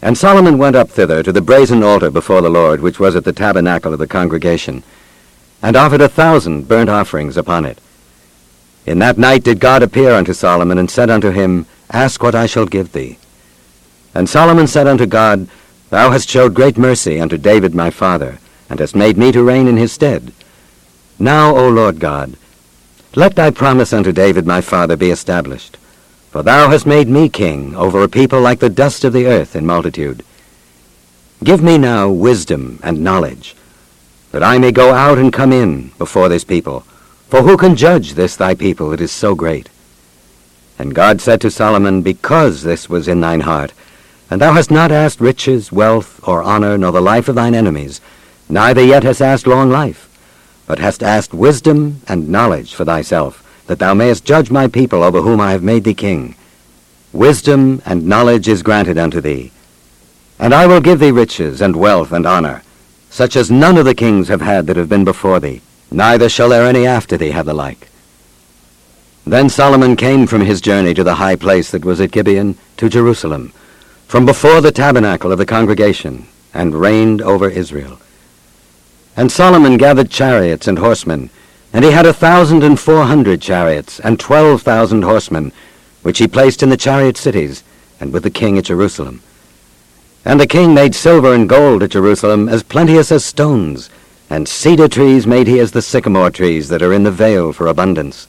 And 0.00 0.16
Solomon 0.16 0.56
went 0.56 0.76
up 0.76 0.88
thither 0.88 1.24
to 1.24 1.32
the 1.32 1.40
brazen 1.40 1.82
altar 1.82 2.12
before 2.12 2.42
the 2.42 2.48
Lord, 2.48 2.80
which 2.80 3.00
was 3.00 3.16
at 3.16 3.24
the 3.24 3.32
tabernacle 3.32 3.92
of 3.92 3.98
the 3.98 4.06
congregation, 4.06 4.84
and 5.62 5.74
offered 5.74 6.00
a 6.00 6.08
thousand 6.08 6.68
burnt 6.68 6.88
offerings 6.88 7.36
upon 7.36 7.64
it. 7.64 7.80
In 8.86 9.00
that 9.00 9.18
night 9.18 9.42
did 9.42 9.58
God 9.58 9.82
appear 9.82 10.12
unto 10.12 10.32
Solomon, 10.32 10.78
and 10.78 10.88
said 10.88 11.10
unto 11.10 11.30
him, 11.30 11.66
Ask 11.90 12.22
what 12.22 12.36
I 12.36 12.46
shall 12.46 12.66
give 12.66 12.92
thee. 12.92 13.18
And 14.14 14.28
Solomon 14.28 14.68
said 14.68 14.86
unto 14.86 15.04
God, 15.04 15.48
Thou 15.90 16.10
hast 16.10 16.28
showed 16.28 16.54
great 16.54 16.76
mercy 16.76 17.18
unto 17.20 17.38
David 17.38 17.74
my 17.74 17.90
father, 17.90 18.38
and 18.68 18.78
hast 18.78 18.94
made 18.94 19.16
me 19.16 19.32
to 19.32 19.42
reign 19.42 19.66
in 19.66 19.76
his 19.76 19.92
stead. 19.92 20.32
Now, 21.18 21.56
O 21.56 21.68
Lord 21.68 21.98
God, 21.98 22.34
let 23.14 23.34
thy 23.34 23.50
promise 23.50 23.92
unto 23.92 24.12
David 24.12 24.46
my 24.46 24.60
father 24.60 24.96
be 24.96 25.10
established. 25.10 25.78
For 26.30 26.42
thou 26.42 26.68
hast 26.68 26.86
made 26.86 27.08
me 27.08 27.30
king 27.30 27.74
over 27.74 28.02
a 28.02 28.08
people 28.08 28.40
like 28.40 28.60
the 28.60 28.68
dust 28.68 29.02
of 29.02 29.14
the 29.14 29.26
earth 29.26 29.56
in 29.56 29.64
multitude. 29.64 30.24
Give 31.42 31.62
me 31.62 31.78
now 31.78 32.10
wisdom 32.10 32.78
and 32.82 33.02
knowledge, 33.02 33.56
that 34.32 34.42
I 34.42 34.58
may 34.58 34.72
go 34.72 34.92
out 34.92 35.16
and 35.16 35.32
come 35.32 35.52
in 35.52 35.88
before 35.96 36.28
this 36.28 36.44
people. 36.44 36.80
For 37.28 37.42
who 37.42 37.56
can 37.56 37.76
judge 37.76 38.12
this 38.12 38.36
thy 38.36 38.54
people 38.54 38.90
that 38.90 39.00
is 39.00 39.10
so 39.10 39.34
great? 39.34 39.70
And 40.78 40.94
God 40.94 41.20
said 41.20 41.40
to 41.40 41.50
Solomon, 41.50 42.02
Because 42.02 42.62
this 42.62 42.88
was 42.88 43.08
in 43.08 43.20
thine 43.20 43.40
heart, 43.40 43.72
and 44.30 44.40
thou 44.40 44.52
hast 44.52 44.70
not 44.70 44.92
asked 44.92 45.20
riches, 45.20 45.72
wealth, 45.72 46.20
or 46.26 46.42
honor, 46.42 46.76
nor 46.76 46.92
the 46.92 47.00
life 47.00 47.28
of 47.28 47.34
thine 47.34 47.54
enemies, 47.54 48.00
neither 48.48 48.84
yet 48.84 49.02
hast 49.02 49.22
asked 49.22 49.46
long 49.46 49.70
life, 49.70 50.08
but 50.66 50.78
hast 50.78 51.02
asked 51.02 51.32
wisdom 51.32 52.02
and 52.08 52.28
knowledge 52.28 52.74
for 52.74 52.84
thyself, 52.84 53.42
that 53.66 53.78
thou 53.78 53.94
mayest 53.94 54.24
judge 54.24 54.50
my 54.50 54.66
people 54.66 55.02
over 55.02 55.22
whom 55.22 55.40
I 55.40 55.52
have 55.52 55.62
made 55.62 55.84
thee 55.84 55.94
king. 55.94 56.34
Wisdom 57.12 57.80
and 57.86 58.06
knowledge 58.06 58.48
is 58.48 58.62
granted 58.62 58.98
unto 58.98 59.20
thee. 59.20 59.50
And 60.38 60.54
I 60.54 60.66
will 60.66 60.80
give 60.80 61.00
thee 61.00 61.10
riches 61.10 61.60
and 61.62 61.74
wealth 61.74 62.12
and 62.12 62.26
honor, 62.26 62.62
such 63.10 63.34
as 63.34 63.50
none 63.50 63.78
of 63.78 63.86
the 63.86 63.94
kings 63.94 64.28
have 64.28 64.42
had 64.42 64.66
that 64.66 64.76
have 64.76 64.88
been 64.88 65.04
before 65.04 65.40
thee, 65.40 65.62
neither 65.90 66.28
shall 66.28 66.50
there 66.50 66.66
any 66.66 66.86
after 66.86 67.16
thee 67.16 67.30
have 67.30 67.46
the 67.46 67.54
like. 67.54 67.88
Then 69.26 69.48
Solomon 69.48 69.96
came 69.96 70.26
from 70.26 70.42
his 70.42 70.60
journey 70.60 70.94
to 70.94 71.04
the 71.04 71.16
high 71.16 71.36
place 71.36 71.70
that 71.70 71.84
was 71.84 72.00
at 72.00 72.12
Gibeon, 72.12 72.56
to 72.76 72.88
Jerusalem, 72.88 73.52
from 74.08 74.24
before 74.24 74.62
the 74.62 74.72
tabernacle 74.72 75.30
of 75.30 75.38
the 75.38 75.44
congregation, 75.44 76.26
and 76.54 76.74
reigned 76.74 77.20
over 77.20 77.50
Israel. 77.50 78.00
And 79.14 79.30
Solomon 79.30 79.76
gathered 79.76 80.10
chariots 80.10 80.66
and 80.66 80.78
horsemen, 80.78 81.28
and 81.74 81.84
he 81.84 81.90
had 81.90 82.06
a 82.06 82.14
thousand 82.14 82.62
and 82.62 82.80
four 82.80 83.04
hundred 83.04 83.42
chariots, 83.42 84.00
and 84.00 84.18
twelve 84.18 84.62
thousand 84.62 85.02
horsemen, 85.02 85.52
which 86.02 86.18
he 86.18 86.26
placed 86.26 86.62
in 86.62 86.70
the 86.70 86.76
chariot 86.76 87.18
cities, 87.18 87.62
and 88.00 88.10
with 88.10 88.22
the 88.22 88.30
king 88.30 88.56
at 88.56 88.64
Jerusalem. 88.64 89.20
And 90.24 90.40
the 90.40 90.46
king 90.46 90.72
made 90.72 90.94
silver 90.94 91.34
and 91.34 91.46
gold 91.46 91.82
at 91.82 91.90
Jerusalem 91.90 92.48
as 92.48 92.62
plenteous 92.62 93.12
as 93.12 93.26
stones, 93.26 93.90
and 94.30 94.48
cedar 94.48 94.88
trees 94.88 95.26
made 95.26 95.48
he 95.48 95.60
as 95.60 95.72
the 95.72 95.82
sycamore 95.82 96.30
trees 96.30 96.70
that 96.70 96.80
are 96.82 96.94
in 96.94 97.02
the 97.02 97.10
vale 97.10 97.52
for 97.52 97.66
abundance. 97.66 98.26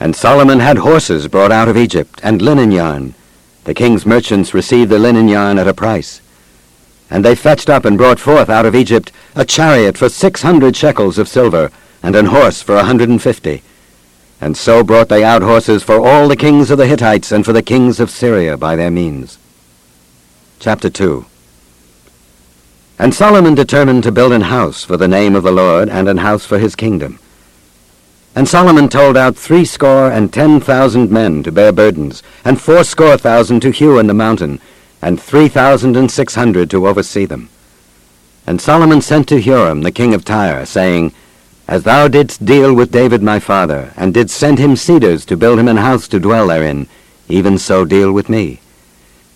And 0.00 0.16
Solomon 0.16 0.60
had 0.60 0.78
horses 0.78 1.28
brought 1.28 1.52
out 1.52 1.68
of 1.68 1.76
Egypt, 1.76 2.20
and 2.22 2.40
linen 2.40 2.72
yarn. 2.72 3.14
The 3.68 3.74
king's 3.74 4.06
merchants 4.06 4.54
received 4.54 4.90
the 4.90 4.98
linen 4.98 5.28
yarn 5.28 5.58
at 5.58 5.68
a 5.68 5.74
price. 5.74 6.22
And 7.10 7.22
they 7.22 7.34
fetched 7.34 7.68
up 7.68 7.84
and 7.84 7.98
brought 7.98 8.18
forth 8.18 8.48
out 8.48 8.64
of 8.64 8.74
Egypt 8.74 9.12
a 9.34 9.44
chariot 9.44 9.98
for 9.98 10.08
six 10.08 10.40
hundred 10.40 10.74
shekels 10.74 11.18
of 11.18 11.28
silver, 11.28 11.70
and 12.02 12.16
an 12.16 12.24
horse 12.24 12.62
for 12.62 12.76
a 12.76 12.84
hundred 12.84 13.10
and 13.10 13.20
fifty. 13.20 13.62
And 14.40 14.56
so 14.56 14.82
brought 14.82 15.10
they 15.10 15.22
out 15.22 15.42
horses 15.42 15.82
for 15.82 16.00
all 16.00 16.28
the 16.28 16.34
kings 16.34 16.70
of 16.70 16.78
the 16.78 16.86
Hittites 16.86 17.30
and 17.30 17.44
for 17.44 17.52
the 17.52 17.62
kings 17.62 18.00
of 18.00 18.08
Syria 18.08 18.56
by 18.56 18.74
their 18.74 18.90
means. 18.90 19.38
Chapter 20.60 20.88
2 20.88 21.26
And 22.98 23.14
Solomon 23.14 23.54
determined 23.54 24.02
to 24.04 24.12
build 24.12 24.32
an 24.32 24.48
house 24.48 24.82
for 24.82 24.96
the 24.96 25.08
name 25.08 25.36
of 25.36 25.42
the 25.42 25.52
Lord, 25.52 25.90
and 25.90 26.08
an 26.08 26.16
house 26.16 26.46
for 26.46 26.58
his 26.58 26.74
kingdom. 26.74 27.18
And 28.34 28.48
Solomon 28.48 28.88
told 28.88 29.16
out 29.16 29.36
threescore 29.36 30.10
and 30.10 30.32
ten 30.32 30.60
thousand 30.60 31.10
men 31.10 31.42
to 31.42 31.52
bear 31.52 31.72
burdens, 31.72 32.22
and 32.44 32.60
fourscore 32.60 33.16
thousand 33.16 33.60
to 33.60 33.70
hew 33.70 33.98
in 33.98 34.06
the 34.06 34.14
mountain, 34.14 34.60
and 35.02 35.20
three 35.20 35.48
thousand 35.48 35.96
and 35.96 36.10
six 36.10 36.34
hundred 36.34 36.70
to 36.70 36.86
oversee 36.86 37.24
them. 37.24 37.48
And 38.46 38.60
Solomon 38.60 39.02
sent 39.02 39.28
to 39.28 39.40
Huram 39.40 39.82
the 39.82 39.92
king 39.92 40.14
of 40.14 40.24
Tyre, 40.24 40.64
saying, 40.64 41.12
As 41.66 41.82
thou 41.82 42.08
didst 42.08 42.46
deal 42.46 42.72
with 42.72 42.90
David 42.90 43.22
my 43.22 43.38
father, 43.38 43.92
and 43.96 44.14
didst 44.14 44.36
send 44.36 44.58
him 44.58 44.74
cedars 44.74 45.26
to 45.26 45.36
build 45.36 45.58
him 45.58 45.68
an 45.68 45.76
house 45.76 46.08
to 46.08 46.18
dwell 46.18 46.46
therein, 46.46 46.88
even 47.28 47.58
so 47.58 47.84
deal 47.84 48.10
with 48.12 48.28
me. 48.28 48.60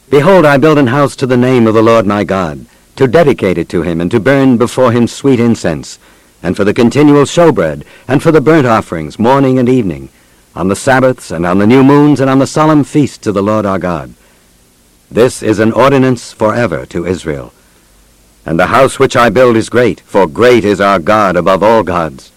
Behold, 0.09 0.47
I 0.47 0.57
build 0.57 0.79
an 0.79 0.87
house 0.87 1.15
to 1.17 1.27
the 1.27 1.37
name 1.37 1.67
of 1.67 1.75
the 1.75 1.83
Lord 1.83 2.07
my 2.07 2.25
God, 2.25 2.65
to 2.97 3.07
dedicate 3.07 3.59
it 3.59 3.69
to 3.71 3.83
him, 3.83 4.01
and 4.01 4.11
to 4.11 4.21
burn 4.21 4.57
before 4.57 4.93
him 4.93 5.07
sweet 5.07 5.41
incense, 5.41 5.99
and 6.43 6.57
for 6.57 6.65
the 6.65 6.75
continual 6.75 7.23
showbread, 7.23 7.85
and 8.09 8.23
for 8.23 8.33
the 8.33 8.41
burnt 8.41 8.67
offerings, 8.67 9.19
morning 9.19 9.59
and 9.59 9.69
evening, 9.69 10.09
on 10.55 10.69
the 10.69 10.77
Sabbaths, 10.77 11.31
and 11.31 11.47
on 11.47 11.59
the 11.59 11.67
new 11.67 11.83
moons, 11.83 12.21
and 12.21 12.29
on 12.29 12.39
the 12.39 12.47
solemn 12.47 12.85
feasts 12.85 13.27
of 13.27 13.35
the 13.35 13.43
Lord 13.43 13.65
our 13.65 13.79
God. 13.79 14.13
This 15.11 15.43
is 15.43 15.59
an 15.59 15.73
ordinance 15.73 16.33
forever 16.33 16.87
to 16.87 17.07
Israel. 17.07 17.53
And 18.45 18.59
the 18.59 18.67
house 18.67 18.99
which 18.99 19.15
I 19.15 19.31
build 19.31 19.57
is 19.57 19.69
great, 19.69 20.01
for 20.01 20.27
great 20.27 20.65
is 20.65 20.81
our 20.81 20.99
God 20.99 21.37
above 21.37 21.63
all 21.63 21.83
gods. 21.83 22.33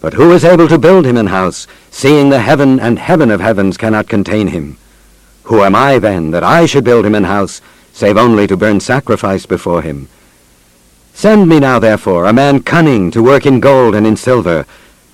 But 0.00 0.14
who 0.14 0.32
is 0.32 0.44
able 0.44 0.68
to 0.68 0.78
build 0.78 1.04
him 1.04 1.16
an 1.16 1.26
house, 1.26 1.66
seeing 1.90 2.30
the 2.30 2.40
heaven 2.40 2.80
and 2.80 2.98
heaven 2.98 3.30
of 3.30 3.40
heavens 3.40 3.76
cannot 3.76 4.08
contain 4.08 4.48
him? 4.48 4.78
Who 5.44 5.62
am 5.62 5.74
I 5.74 5.98
then, 5.98 6.30
that 6.30 6.42
I 6.42 6.64
should 6.64 6.84
build 6.84 7.04
him 7.04 7.14
an 7.14 7.24
house, 7.24 7.60
save 7.92 8.16
only 8.16 8.46
to 8.46 8.56
burn 8.56 8.80
sacrifice 8.80 9.44
before 9.44 9.82
him? 9.82 10.08
Send 11.14 11.48
me 11.48 11.60
now, 11.60 11.78
therefore, 11.78 12.26
a 12.26 12.32
man 12.32 12.60
cunning 12.60 13.10
to 13.12 13.22
work 13.22 13.46
in 13.46 13.60
gold 13.60 13.94
and 13.94 14.06
in 14.06 14.16
silver, 14.16 14.66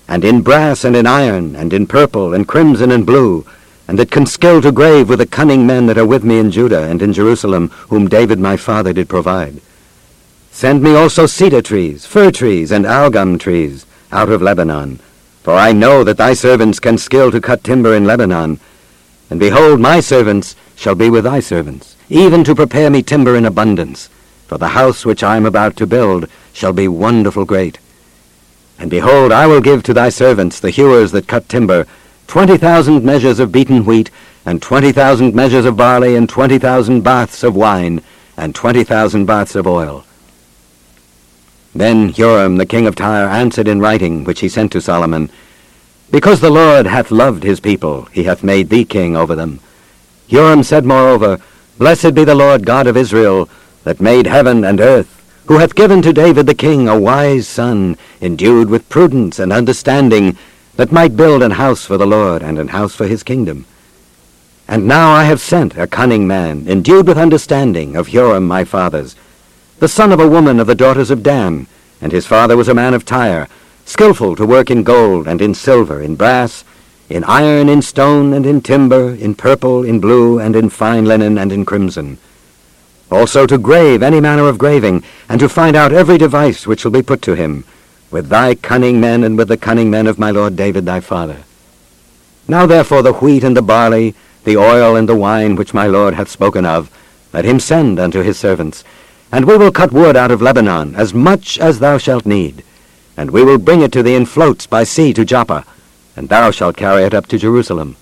and 0.08 0.24
in 0.24 0.40
brass 0.40 0.82
and 0.82 0.96
in 0.96 1.06
iron, 1.06 1.54
and 1.54 1.72
in 1.72 1.86
purple 1.86 2.34
and 2.34 2.48
crimson 2.48 2.90
and 2.90 3.06
blue, 3.06 3.46
and 3.86 3.98
that 3.98 4.10
can 4.10 4.24
skill 4.24 4.62
to 4.62 4.72
grave 4.72 5.08
with 5.08 5.18
the 5.18 5.26
cunning 5.26 5.66
men 5.66 5.86
that 5.86 5.98
are 5.98 6.06
with 6.06 6.24
me 6.24 6.38
in 6.38 6.50
Judah 6.50 6.84
and 6.84 7.02
in 7.02 7.12
Jerusalem, 7.12 7.68
whom 7.88 8.08
David 8.08 8.40
my 8.40 8.56
father 8.56 8.92
did 8.92 9.08
provide. 9.08 9.60
Send 10.50 10.82
me 10.82 10.94
also 10.94 11.26
cedar 11.26 11.62
trees, 11.62 12.06
fir 12.06 12.30
trees, 12.30 12.72
and 12.72 12.86
algum 12.86 13.38
trees 13.38 13.86
out 14.10 14.30
of 14.30 14.42
Lebanon. 14.42 14.98
For 15.42 15.54
I 15.54 15.72
know 15.72 16.02
that 16.04 16.16
thy 16.16 16.34
servants 16.34 16.80
can 16.80 16.98
skill 16.98 17.30
to 17.30 17.40
cut 17.40 17.62
timber 17.62 17.94
in 17.94 18.04
Lebanon. 18.04 18.58
And 19.30 19.38
behold, 19.38 19.80
my 19.80 20.00
servants 20.00 20.56
shall 20.76 20.94
be 20.94 21.08
with 21.08 21.24
thy 21.24 21.40
servants, 21.40 21.96
even 22.08 22.42
to 22.44 22.54
prepare 22.54 22.90
me 22.90 23.02
timber 23.02 23.36
in 23.36 23.44
abundance. 23.44 24.08
For 24.50 24.58
the 24.58 24.74
house 24.74 25.06
which 25.06 25.22
I 25.22 25.36
am 25.36 25.46
about 25.46 25.76
to 25.76 25.86
build 25.86 26.26
shall 26.52 26.72
be 26.72 26.88
wonderful 26.88 27.44
great. 27.44 27.78
And 28.80 28.90
behold, 28.90 29.30
I 29.30 29.46
will 29.46 29.60
give 29.60 29.84
to 29.84 29.94
thy 29.94 30.08
servants, 30.08 30.58
the 30.58 30.70
hewers 30.70 31.12
that 31.12 31.28
cut 31.28 31.48
timber, 31.48 31.86
twenty 32.26 32.56
thousand 32.56 33.04
measures 33.04 33.38
of 33.38 33.52
beaten 33.52 33.84
wheat, 33.84 34.10
and 34.44 34.60
twenty 34.60 34.90
thousand 34.90 35.36
measures 35.36 35.66
of 35.66 35.76
barley, 35.76 36.16
and 36.16 36.28
twenty 36.28 36.58
thousand 36.58 37.02
baths 37.02 37.44
of 37.44 37.54
wine, 37.54 38.02
and 38.36 38.52
twenty 38.52 38.82
thousand 38.82 39.26
baths 39.26 39.54
of 39.54 39.68
oil. 39.68 40.04
Then 41.72 42.12
Huram 42.12 42.58
the 42.58 42.66
king 42.66 42.88
of 42.88 42.96
Tyre 42.96 43.28
answered 43.28 43.68
in 43.68 43.78
writing, 43.78 44.24
which 44.24 44.40
he 44.40 44.48
sent 44.48 44.72
to 44.72 44.80
Solomon, 44.80 45.30
Because 46.10 46.40
the 46.40 46.50
Lord 46.50 46.86
hath 46.86 47.12
loved 47.12 47.44
his 47.44 47.60
people, 47.60 48.06
he 48.06 48.24
hath 48.24 48.42
made 48.42 48.68
thee 48.68 48.84
king 48.84 49.16
over 49.16 49.36
them. 49.36 49.60
Huram 50.28 50.64
said 50.64 50.84
moreover, 50.84 51.38
Blessed 51.78 52.14
be 52.14 52.24
the 52.24 52.34
Lord 52.34 52.66
God 52.66 52.88
of 52.88 52.96
Israel, 52.96 53.48
that 53.84 54.00
made 54.00 54.26
heaven 54.26 54.64
and 54.64 54.80
earth, 54.80 55.42
who 55.46 55.58
hath 55.58 55.74
given 55.74 56.02
to 56.02 56.12
David 56.12 56.46
the 56.46 56.54
king 56.54 56.88
a 56.88 56.98
wise 56.98 57.48
son, 57.48 57.96
endued 58.20 58.68
with 58.68 58.88
prudence 58.88 59.38
and 59.38 59.52
understanding, 59.52 60.36
that 60.76 60.92
might 60.92 61.16
build 61.16 61.42
an 61.42 61.50
house 61.52 61.84
for 61.84 61.96
the 61.96 62.06
Lord, 62.06 62.42
and 62.42 62.58
an 62.58 62.68
house 62.68 62.94
for 62.94 63.06
his 63.06 63.22
kingdom. 63.22 63.66
And 64.68 64.86
now 64.86 65.10
I 65.10 65.24
have 65.24 65.40
sent 65.40 65.76
a 65.76 65.86
cunning 65.86 66.26
man, 66.26 66.68
endued 66.68 67.08
with 67.08 67.18
understanding, 67.18 67.96
of 67.96 68.08
Huram 68.08 68.46
my 68.46 68.64
father's, 68.64 69.16
the 69.80 69.88
son 69.88 70.12
of 70.12 70.20
a 70.20 70.28
woman 70.28 70.60
of 70.60 70.66
the 70.66 70.74
daughters 70.74 71.10
of 71.10 71.22
Dan, 71.22 71.66
and 72.00 72.12
his 72.12 72.26
father 72.26 72.56
was 72.56 72.68
a 72.68 72.74
man 72.74 72.94
of 72.94 73.04
Tyre, 73.04 73.48
skilful 73.84 74.36
to 74.36 74.46
work 74.46 74.70
in 74.70 74.82
gold 74.82 75.26
and 75.26 75.42
in 75.42 75.54
silver, 75.54 76.00
in 76.00 76.14
brass, 76.14 76.64
in 77.08 77.24
iron, 77.24 77.68
in 77.68 77.82
stone, 77.82 78.32
and 78.32 78.46
in 78.46 78.60
timber, 78.60 79.14
in 79.14 79.34
purple, 79.34 79.82
in 79.82 79.98
blue, 79.98 80.38
and 80.38 80.54
in 80.54 80.70
fine 80.70 81.04
linen, 81.04 81.36
and 81.36 81.50
in 81.50 81.64
crimson. 81.64 82.18
Also 83.10 83.46
to 83.46 83.58
grave 83.58 84.02
any 84.02 84.20
manner 84.20 84.46
of 84.48 84.58
graving, 84.58 85.02
and 85.28 85.40
to 85.40 85.48
find 85.48 85.74
out 85.74 85.92
every 85.92 86.16
device 86.16 86.66
which 86.66 86.80
shall 86.80 86.90
be 86.90 87.02
put 87.02 87.20
to 87.22 87.34
him, 87.34 87.64
with 88.10 88.28
thy 88.28 88.54
cunning 88.54 89.00
men 89.00 89.24
and 89.24 89.36
with 89.36 89.48
the 89.48 89.56
cunning 89.56 89.90
men 89.90 90.06
of 90.06 90.18
my 90.18 90.30
lord 90.30 90.56
David 90.56 90.86
thy 90.86 91.00
father. 91.00 91.38
Now 92.46 92.66
therefore 92.66 93.02
the 93.02 93.14
wheat 93.14 93.44
and 93.44 93.56
the 93.56 93.62
barley, 93.62 94.14
the 94.44 94.56
oil 94.56 94.96
and 94.96 95.08
the 95.08 95.16
wine 95.16 95.56
which 95.56 95.74
my 95.74 95.86
lord 95.86 96.14
hath 96.14 96.28
spoken 96.28 96.64
of, 96.64 96.90
let 97.32 97.44
him 97.44 97.60
send 97.60 97.98
unto 97.98 98.22
his 98.22 98.38
servants, 98.38 98.84
and 99.32 99.44
we 99.44 99.56
will 99.56 99.70
cut 99.70 99.92
wood 99.92 100.16
out 100.16 100.30
of 100.30 100.42
Lebanon, 100.42 100.94
as 100.96 101.14
much 101.14 101.58
as 101.58 101.78
thou 101.78 101.98
shalt 101.98 102.26
need. 102.26 102.64
And 103.16 103.30
we 103.30 103.44
will 103.44 103.58
bring 103.58 103.80
it 103.82 103.92
to 103.92 104.02
thee 104.02 104.14
in 104.14 104.26
floats 104.26 104.66
by 104.66 104.84
sea 104.84 105.12
to 105.14 105.24
Joppa, 105.24 105.64
and 106.16 106.28
thou 106.28 106.50
shalt 106.50 106.76
carry 106.76 107.04
it 107.04 107.14
up 107.14 107.26
to 107.28 107.38
Jerusalem. 107.38 107.96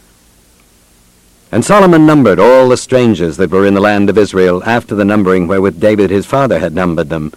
And 1.51 1.65
Solomon 1.65 2.05
numbered 2.05 2.39
all 2.39 2.69
the 2.69 2.77
strangers 2.77 3.39
that 3.39 3.51
were 3.51 3.67
in 3.67 3.75
the 3.75 3.81
land 3.81 4.11
of 4.11 4.19
Israel 4.19 4.63
after 4.65 4.95
the 4.95 5.05
numbering 5.05 5.47
wherewith 5.47 5.81
David 5.81 6.11
his 6.11 6.27
father 6.27 6.59
had 6.59 6.75
numbered 6.75 7.09
them. 7.09 7.33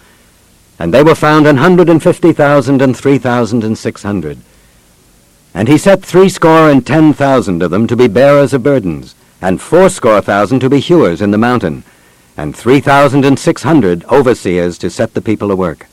And 0.78 0.92
they 0.92 1.02
were 1.02 1.14
found 1.14 1.46
an 1.46 1.56
hundred 1.56 1.88
and 1.88 2.02
fifty 2.02 2.32
thousand 2.32 2.82
and 2.82 2.96
three 2.96 3.16
thousand 3.16 3.64
and 3.64 3.76
six 3.78 4.02
hundred. 4.02 4.38
And 5.54 5.68
he 5.68 5.78
set 5.78 6.02
threescore 6.02 6.70
and 6.70 6.86
ten 6.86 7.14
thousand 7.14 7.62
of 7.62 7.70
them 7.70 7.86
to 7.86 7.96
be 7.96 8.06
bearers 8.06 8.52
of 8.52 8.62
burdens, 8.62 9.14
and 9.40 9.60
fourscore 9.60 10.20
thousand 10.20 10.60
to 10.60 10.70
be 10.70 10.80
hewers 10.80 11.22
in 11.22 11.30
the 11.30 11.38
mountain, 11.38 11.84
and 12.36 12.54
three 12.54 12.80
thousand 12.80 13.24
and 13.24 13.38
six 13.38 13.62
hundred 13.62 14.04
overseers 14.06 14.76
to 14.78 14.90
set 14.90 15.14
the 15.14 15.22
people 15.22 15.48
to 15.48 15.56
work. 15.56 15.86